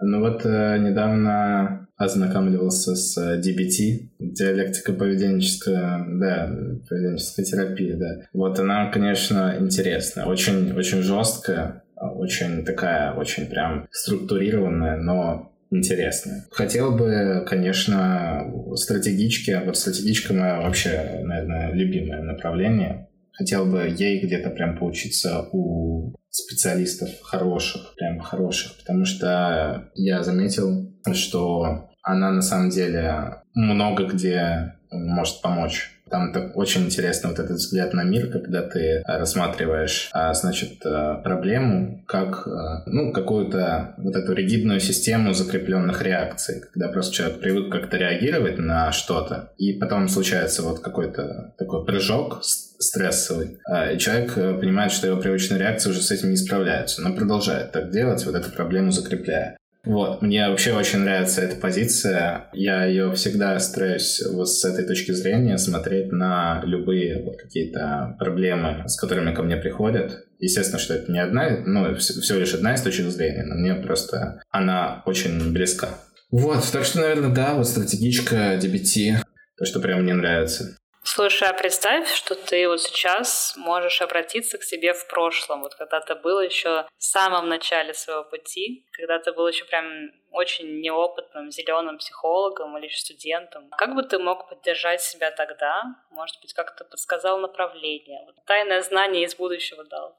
Ну 0.00 0.20
вот 0.20 0.44
э, 0.44 0.78
недавно 0.78 1.86
ознакомливался 1.96 2.96
с 2.96 3.16
э, 3.16 3.38
DBT, 3.38 4.08
диалектика 4.18 4.92
поведенческая, 4.92 6.04
да, 6.08 6.50
поведенческая 6.88 7.44
терапия, 7.44 7.96
да. 7.96 8.26
Вот 8.32 8.58
она, 8.58 8.90
конечно, 8.90 9.54
интересная, 9.60 10.26
очень, 10.26 10.76
очень 10.76 11.02
жесткая, 11.02 11.84
очень 11.94 12.64
такая, 12.64 13.14
очень 13.14 13.46
прям 13.46 13.86
структурированная, 13.92 14.96
но 14.96 15.53
интересное. 15.70 16.46
Хотел 16.50 16.96
бы, 16.96 17.44
конечно, 17.46 18.50
стратегички. 18.74 19.60
Вот 19.64 19.76
стратегичка 19.76 20.32
моя 20.32 20.60
вообще, 20.60 21.20
наверное, 21.22 21.72
любимое 21.72 22.22
направление. 22.22 23.08
Хотел 23.32 23.66
бы 23.66 23.92
ей 23.98 24.24
где-то 24.24 24.50
прям 24.50 24.78
поучиться 24.78 25.48
у 25.52 26.14
специалистов 26.30 27.10
хороших, 27.22 27.94
прям 27.96 28.20
хороших, 28.20 28.76
потому 28.78 29.04
что 29.04 29.90
я 29.94 30.22
заметил, 30.22 30.92
что 31.12 31.90
она 32.02 32.30
на 32.30 32.42
самом 32.42 32.70
деле 32.70 33.42
много 33.54 34.06
где 34.06 34.74
может 34.90 35.40
помочь 35.42 35.93
там 36.10 36.32
так 36.32 36.56
очень 36.56 36.84
интересно 36.84 37.30
вот 37.30 37.38
этот 37.38 37.56
взгляд 37.56 37.92
на 37.94 38.04
мир, 38.04 38.30
когда 38.30 38.62
ты 38.62 39.02
рассматриваешь, 39.06 40.10
а, 40.12 40.34
значит, 40.34 40.84
э, 40.84 41.16
проблему 41.22 42.04
как, 42.06 42.46
э, 42.46 42.50
ну, 42.86 43.12
какую-то 43.12 43.94
вот 43.98 44.14
эту 44.14 44.32
ригидную 44.32 44.80
систему 44.80 45.32
закрепленных 45.32 46.02
реакций, 46.02 46.62
когда 46.72 46.88
просто 46.88 47.14
человек 47.14 47.40
привык 47.40 47.72
как-то 47.72 47.96
реагировать 47.96 48.58
на 48.58 48.92
что-то, 48.92 49.52
и 49.56 49.72
потом 49.72 50.08
случается 50.08 50.62
вот 50.62 50.80
какой-то 50.80 51.54
такой 51.58 51.84
прыжок 51.84 52.40
стрессовый, 52.42 53.58
и 53.92 53.98
человек 53.98 54.36
э, 54.36 54.54
понимает, 54.54 54.92
что 54.92 55.06
его 55.06 55.20
привычные 55.20 55.58
реакции 55.58 55.90
уже 55.90 56.02
с 56.02 56.10
этим 56.10 56.30
не 56.30 56.36
справляются, 56.36 57.02
но 57.02 57.14
продолжает 57.14 57.72
так 57.72 57.90
делать, 57.90 58.24
вот 58.26 58.34
эту 58.34 58.50
проблему 58.50 58.90
закрепляя. 58.90 59.56
Вот, 59.84 60.22
мне 60.22 60.48
вообще 60.48 60.72
очень 60.72 61.00
нравится 61.00 61.42
эта 61.42 61.56
позиция. 61.56 62.48
Я 62.52 62.84
ее 62.84 63.12
всегда 63.12 63.58
стараюсь 63.58 64.22
вот 64.32 64.48
с 64.48 64.64
этой 64.64 64.86
точки 64.86 65.12
зрения 65.12 65.58
смотреть 65.58 66.10
на 66.10 66.62
любые 66.64 67.22
вот 67.22 67.36
какие-то 67.36 68.16
проблемы, 68.18 68.84
с 68.86 68.98
которыми 68.98 69.34
ко 69.34 69.42
мне 69.42 69.56
приходят. 69.56 70.24
Естественно, 70.38 70.78
что 70.78 70.94
это 70.94 71.12
не 71.12 71.18
одна, 71.18 71.58
ну, 71.64 71.94
всего 71.96 72.38
лишь 72.38 72.54
одна 72.54 72.74
из 72.74 72.82
точек 72.82 73.06
зрения, 73.06 73.44
но 73.44 73.54
мне 73.54 73.74
просто 73.74 74.40
она 74.50 75.02
очень 75.06 75.52
близка. 75.52 75.88
Вот, 76.30 76.64
так 76.72 76.84
что, 76.84 77.00
наверное, 77.00 77.34
да, 77.34 77.54
вот 77.54 77.68
стратегичка 77.68 78.56
DBT, 78.56 79.18
то, 79.56 79.64
что 79.64 79.80
прям 79.80 80.02
мне 80.02 80.14
нравится. 80.14 80.76
Слушай, 81.06 81.50
а 81.50 81.52
представь, 81.52 82.08
что 82.08 82.34
ты 82.34 82.66
вот 82.66 82.80
сейчас 82.80 83.54
можешь 83.58 84.00
обратиться 84.00 84.56
к 84.56 84.62
себе 84.62 84.94
в 84.94 85.06
прошлом, 85.06 85.60
вот 85.60 85.74
когда 85.74 86.00
ты 86.00 86.14
был 86.14 86.40
еще 86.40 86.86
в 86.96 87.04
самом 87.04 87.48
начале 87.48 87.92
своего 87.92 88.24
пути, 88.24 88.86
когда 88.90 89.18
ты 89.18 89.32
был 89.32 89.46
еще 89.46 89.66
прям 89.66 89.84
очень 90.30 90.80
неопытным 90.80 91.50
зеленым 91.50 91.98
психологом 91.98 92.78
или 92.78 92.88
студентом. 92.88 93.68
Как 93.76 93.94
бы 93.94 94.02
ты 94.02 94.18
мог 94.18 94.48
поддержать 94.48 95.02
себя 95.02 95.30
тогда? 95.30 95.82
Может 96.10 96.40
быть, 96.40 96.54
как-то 96.54 96.84
подсказал 96.84 97.38
направление? 97.38 98.20
Вот 98.24 98.36
тайное 98.46 98.82
знание 98.82 99.24
из 99.24 99.34
будущего 99.34 99.84
дал. 99.84 100.16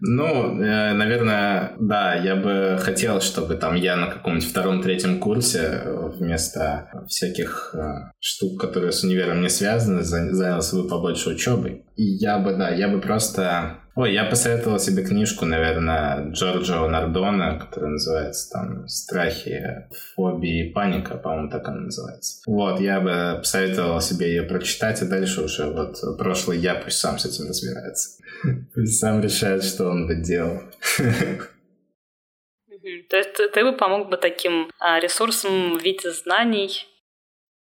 Ну, 0.00 0.60
э, 0.60 0.92
наверное, 0.92 1.74
да, 1.78 2.14
я 2.14 2.36
бы 2.36 2.78
хотел, 2.80 3.20
чтобы 3.20 3.54
там 3.54 3.74
я 3.74 3.96
на 3.96 4.08
каком-нибудь 4.08 4.48
втором-третьем 4.48 5.20
курсе 5.20 5.82
э, 5.84 6.03
вместо 6.16 6.88
всяких 7.08 7.74
э, 7.74 8.10
штук, 8.18 8.60
которые 8.60 8.92
с 8.92 9.04
универом 9.04 9.42
не 9.42 9.48
связаны, 9.48 10.02
занялся 10.02 10.76
бы 10.76 10.88
побольше 10.88 11.30
учебой. 11.30 11.84
И 11.96 12.04
я 12.04 12.38
бы, 12.38 12.54
да, 12.54 12.70
я 12.70 12.88
бы 12.88 13.00
просто... 13.00 13.78
Ой, 13.96 14.12
я 14.12 14.24
посоветовал 14.24 14.80
себе 14.80 15.04
книжку, 15.04 15.44
наверное, 15.44 16.30
Джорджо 16.32 16.88
Нардона, 16.88 17.60
которая 17.60 17.92
называется 17.92 18.50
там 18.50 18.88
«Страхи, 18.88 19.86
фобии 20.16 20.72
паника», 20.72 21.16
по-моему, 21.16 21.48
так 21.48 21.68
она 21.68 21.82
называется. 21.82 22.42
Вот, 22.46 22.80
я 22.80 23.00
бы 23.00 23.38
посоветовал 23.38 24.00
себе 24.00 24.34
ее 24.34 24.42
прочитать, 24.42 25.00
а 25.00 25.06
дальше 25.06 25.42
уже 25.42 25.66
вот 25.66 25.96
прошлый 26.18 26.58
я 26.58 26.74
пусть 26.74 26.98
сам 26.98 27.20
с 27.20 27.26
этим 27.26 27.48
разбирается. 27.48 28.18
Пусть 28.74 28.98
сам 28.98 29.20
решает, 29.20 29.62
что 29.62 29.88
он 29.88 30.06
бы 30.06 30.16
делал. 30.16 30.60
То 33.02 33.16
есть 33.16 33.34
ты 33.52 33.64
бы 33.64 33.72
помог 33.72 34.08
бы 34.08 34.16
таким 34.16 34.70
а, 34.78 35.00
ресурсам 35.00 35.78
в 35.78 35.82
виде 35.82 36.10
знаний? 36.10 36.86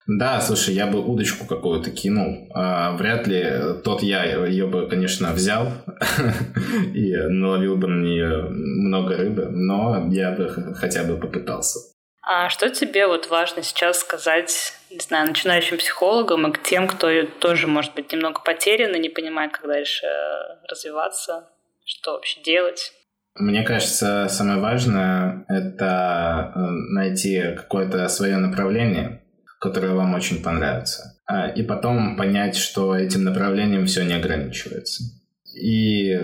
Да, 0.08 0.40
слушай, 0.40 0.74
я 0.74 0.88
бы 0.88 1.06
удочку 1.06 1.46
какую-то 1.46 1.92
кинул. 1.92 2.48
А, 2.56 2.94
вряд 2.94 3.28
ли 3.28 3.44
тот 3.84 4.02
я 4.02 4.24
ее 4.46 4.66
бы, 4.66 4.88
конечно, 4.88 5.34
взял 5.34 5.68
и 6.94 7.14
наловил 7.16 7.76
бы 7.76 7.88
на 7.88 8.02
нее 8.02 8.48
много 8.50 9.18
рыбы, 9.18 9.48
но 9.50 10.08
я 10.10 10.32
бы 10.32 10.74
хотя 10.76 11.04
бы 11.04 11.18
попытался. 11.18 11.80
А 12.30 12.50
что 12.50 12.70
тебе 12.70 13.08
вот 13.08 13.28
важно 13.28 13.64
сейчас 13.64 14.00
сказать, 14.00 14.74
не 14.90 15.00
знаю, 15.00 15.28
начинающим 15.28 15.78
психологам 15.78 16.48
и 16.48 16.54
к 16.54 16.62
тем, 16.62 16.88
кто 16.88 17.24
тоже, 17.24 17.68
может 17.68 17.94
быть, 17.96 18.12
немного 18.12 18.42
потерян 18.42 18.94
и 18.96 19.00
не 19.00 19.08
понимает, 19.08 19.54
как 19.54 19.66
дальше 19.66 20.06
э, 20.06 20.68
развиваться, 20.70 21.50
что 21.86 22.14
вообще 22.14 22.42
делать? 22.42 22.94
Мне 23.40 23.64
кажется, 23.64 24.28
самое 24.30 24.60
важное— 24.60 25.46
это 25.48 26.52
э, 26.56 26.60
найти 26.94 27.42
какое-то 27.56 28.08
свое 28.08 28.38
направление, 28.38 29.22
которое 29.60 29.94
вам 29.94 30.14
очень 30.16 30.42
понравится. 30.42 31.18
А, 31.28 31.48
и 31.48 31.62
потом 31.62 32.18
понять, 32.18 32.56
что 32.56 32.96
этим 32.96 33.24
направлением 33.24 33.86
все 33.86 34.04
не 34.04 34.14
ограничивается. 34.14 35.04
И, 35.56 36.20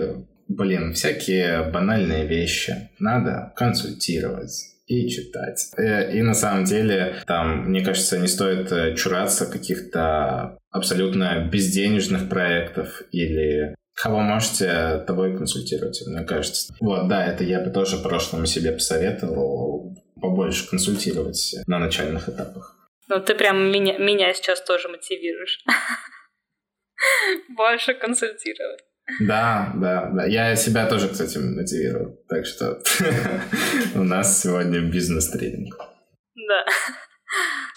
блин, 0.48 0.94
всякие 0.94 1.70
банальные 1.70 2.26
вещи 2.26 2.90
надо 2.98 3.52
консультировать 3.56 4.74
и 4.86 5.08
читать. 5.08 5.70
Э, 5.76 6.12
и, 6.12 6.22
на 6.22 6.34
самом 6.34 6.64
деле, 6.64 7.16
там, 7.26 7.70
мне 7.70 7.84
кажется, 7.84 8.18
не 8.18 8.28
стоит 8.28 8.70
э, 8.72 8.94
чураться 8.96 9.46
каких-то 9.46 10.58
абсолютно 10.70 11.48
безденежных 11.50 12.28
проектов 12.28 13.02
или 13.12 13.74
кого 13.94 14.20
можете, 14.20 15.04
того 15.06 15.26
и 15.26 15.36
консультируйте, 15.36 16.08
мне 16.08 16.24
кажется. 16.24 16.74
Вот, 16.80 17.08
да, 17.08 17.26
это 17.26 17.44
я 17.44 17.60
бы 17.60 17.70
тоже 17.70 17.98
прошлому 17.98 18.46
себе 18.46 18.72
посоветовал 18.72 19.96
побольше 20.20 20.68
консультировать 20.68 21.56
на 21.66 21.78
начальных 21.78 22.28
этапах. 22.28 22.76
Ну, 23.08 23.20
ты 23.20 23.34
прям 23.34 23.70
меня, 23.70 23.98
меня 23.98 24.32
сейчас 24.34 24.62
тоже 24.62 24.88
мотивируешь. 24.88 25.62
Больше 27.56 27.94
консультировать. 27.94 28.80
Да, 29.20 29.72
да, 29.76 30.10
да. 30.14 30.24
Я 30.24 30.56
себя 30.56 30.86
тоже, 30.86 31.08
кстати, 31.08 31.36
мотивирую. 31.36 32.18
Так 32.28 32.46
что 32.46 32.80
у 33.94 34.02
нас 34.02 34.42
сегодня 34.42 34.80
бизнес-тренинг. 34.80 35.76
Да. 36.48 36.64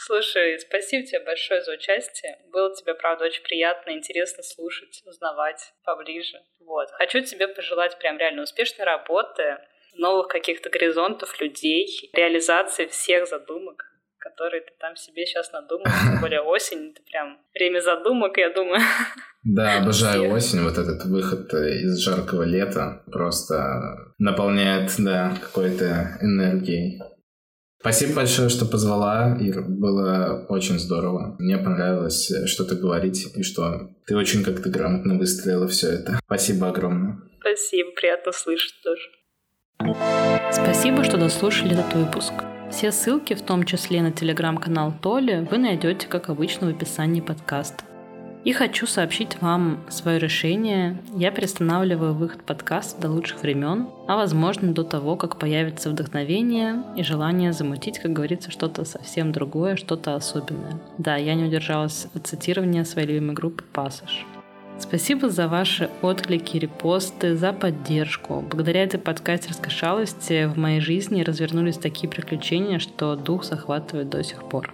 Слушай, 0.07 0.57
спасибо 0.57 1.05
тебе 1.05 1.19
большое 1.19 1.61
за 1.61 1.73
участие. 1.73 2.37
Было 2.53 2.73
тебе, 2.73 2.93
правда, 2.95 3.25
очень 3.25 3.43
приятно, 3.43 3.91
интересно 3.91 4.41
слушать, 4.41 5.03
узнавать 5.05 5.73
поближе. 5.83 6.37
Вот. 6.61 6.87
Хочу 6.91 7.19
тебе 7.19 7.49
пожелать 7.49 7.99
прям 7.99 8.17
реально 8.17 8.43
успешной 8.43 8.85
работы, 8.85 9.57
новых 9.95 10.29
каких-то 10.29 10.69
горизонтов 10.69 11.41
людей, 11.41 12.09
реализации 12.13 12.85
всех 12.85 13.27
задумок, 13.27 13.83
которые 14.17 14.61
ты 14.61 14.71
там 14.79 14.95
себе 14.95 15.25
сейчас 15.25 15.51
надумал. 15.51 15.83
Тем 15.83 16.17
более 16.21 16.39
осень, 16.39 16.91
это 16.91 17.01
прям 17.03 17.41
время 17.53 17.81
задумок, 17.81 18.37
я 18.37 18.49
думаю. 18.49 18.79
Да, 19.43 19.79
обожаю 19.79 20.31
осень, 20.31 20.61
вот 20.61 20.77
этот 20.77 21.03
выход 21.03 21.53
из 21.53 21.99
жаркого 21.99 22.43
лета 22.43 23.03
просто 23.11 24.13
наполняет, 24.19 24.89
да, 24.99 25.35
какой-то 25.41 26.17
энергией. 26.21 27.01
Спасибо 27.87 28.15
большое, 28.15 28.49
что 28.49 28.65
позвала, 28.65 29.37
Ир. 29.39 29.61
Было 29.61 30.45
очень 30.49 30.77
здорово. 30.77 31.37
Мне 31.39 31.57
понравилось 31.57 32.29
что-то 32.45 32.75
говорить, 32.75 33.31
и 33.33 33.43
что 33.43 33.91
ты 34.05 34.17
очень 34.17 34.43
как-то 34.43 34.67
грамотно 34.67 35.17
выстроила 35.17 35.69
все 35.69 35.91
это. 35.91 36.19
Спасибо 36.25 36.67
огромное. 36.67 37.17
Спасибо, 37.39 37.91
приятно 37.95 38.33
слышать 38.33 38.73
тоже. 38.83 39.03
Спасибо, 40.51 41.05
что 41.05 41.15
дослушали 41.15 41.79
этот 41.79 41.93
выпуск. 41.93 42.33
Все 42.69 42.91
ссылки, 42.91 43.35
в 43.35 43.41
том 43.41 43.63
числе 43.63 44.01
на 44.01 44.11
телеграм-канал 44.11 44.93
Толи, 45.01 45.47
вы 45.49 45.57
найдете, 45.57 46.07
как 46.09 46.27
обычно, 46.27 46.67
в 46.67 46.75
описании 46.75 47.21
подкаста. 47.21 47.85
И 48.47 48.53
хочу 48.53 48.87
сообщить 48.87 49.41
вам 49.41 49.83
свое 49.89 50.19
решение. 50.19 50.97
Я 51.13 51.31
перестанавливаю 51.31 52.13
выход 52.13 52.43
подкаста 52.43 53.01
до 53.01 53.09
лучших 53.09 53.41
времен, 53.41 53.89
а 54.07 54.15
возможно 54.15 54.71
до 54.71 54.85
того, 54.85 55.17
как 55.17 55.37
появится 55.37 55.89
вдохновение 55.89 56.81
и 56.95 57.03
желание 57.03 57.51
замутить, 57.51 57.99
как 57.99 58.13
говорится, 58.13 58.49
что-то 58.49 58.85
совсем 58.85 59.33
другое, 59.33 59.75
что-то 59.75 60.15
особенное. 60.15 60.79
Да, 60.97 61.17
я 61.17 61.35
не 61.35 61.43
удержалась 61.43 62.07
от 62.13 62.25
цитирования 62.25 62.85
своей 62.85 63.09
любимой 63.09 63.35
группы 63.35 63.65
«Пассаж». 63.73 64.25
Спасибо 64.79 65.29
за 65.29 65.49
ваши 65.49 65.89
отклики, 66.01 66.55
репосты, 66.55 67.35
за 67.35 67.51
поддержку. 67.51 68.45
Благодаря 68.49 68.83
этой 68.83 68.99
подкастерской 69.01 69.71
шалости 69.71 70.45
в 70.45 70.57
моей 70.57 70.79
жизни 70.79 71.21
развернулись 71.21 71.77
такие 71.77 72.07
приключения, 72.07 72.79
что 72.79 73.17
дух 73.17 73.43
захватывает 73.43 74.07
до 74.07 74.23
сих 74.23 74.47
пор. 74.47 74.73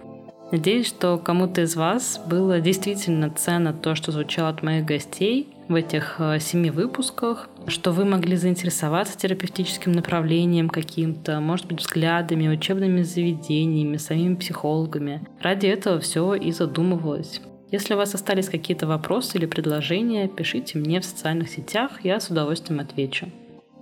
Надеюсь, 0.52 0.86
что 0.86 1.18
кому-то 1.18 1.62
из 1.62 1.74
вас 1.74 2.20
было 2.26 2.60
действительно 2.60 3.30
ценно 3.30 3.72
то, 3.72 3.94
что 3.94 4.12
звучало 4.12 4.50
от 4.50 4.62
моих 4.62 4.84
гостей 4.84 5.48
в 5.68 5.74
этих 5.74 6.16
э, 6.18 6.38
семи 6.38 6.70
выпусках, 6.70 7.48
что 7.66 7.92
вы 7.92 8.04
могли 8.04 8.36
заинтересоваться 8.36 9.18
терапевтическим 9.18 9.92
направлением 9.92 10.68
каким-то, 10.68 11.40
может 11.40 11.66
быть, 11.66 11.80
взглядами, 11.80 12.48
учебными 12.48 13.02
заведениями, 13.02 13.96
самими 13.96 14.34
психологами. 14.34 15.26
Ради 15.40 15.66
этого 15.66 15.98
все 16.00 16.34
и 16.34 16.52
задумывалось. 16.52 17.40
Если 17.70 17.94
у 17.94 17.96
вас 17.96 18.14
остались 18.14 18.48
какие-то 18.48 18.86
вопросы 18.86 19.38
или 19.38 19.46
предложения, 19.46 20.28
пишите 20.28 20.78
мне 20.78 21.00
в 21.00 21.04
социальных 21.04 21.48
сетях, 21.48 22.04
я 22.04 22.20
с 22.20 22.28
удовольствием 22.28 22.80
отвечу. 22.80 23.30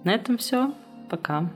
На 0.04 0.14
этом 0.14 0.38
все. 0.38 0.72
Пока. 1.10 1.50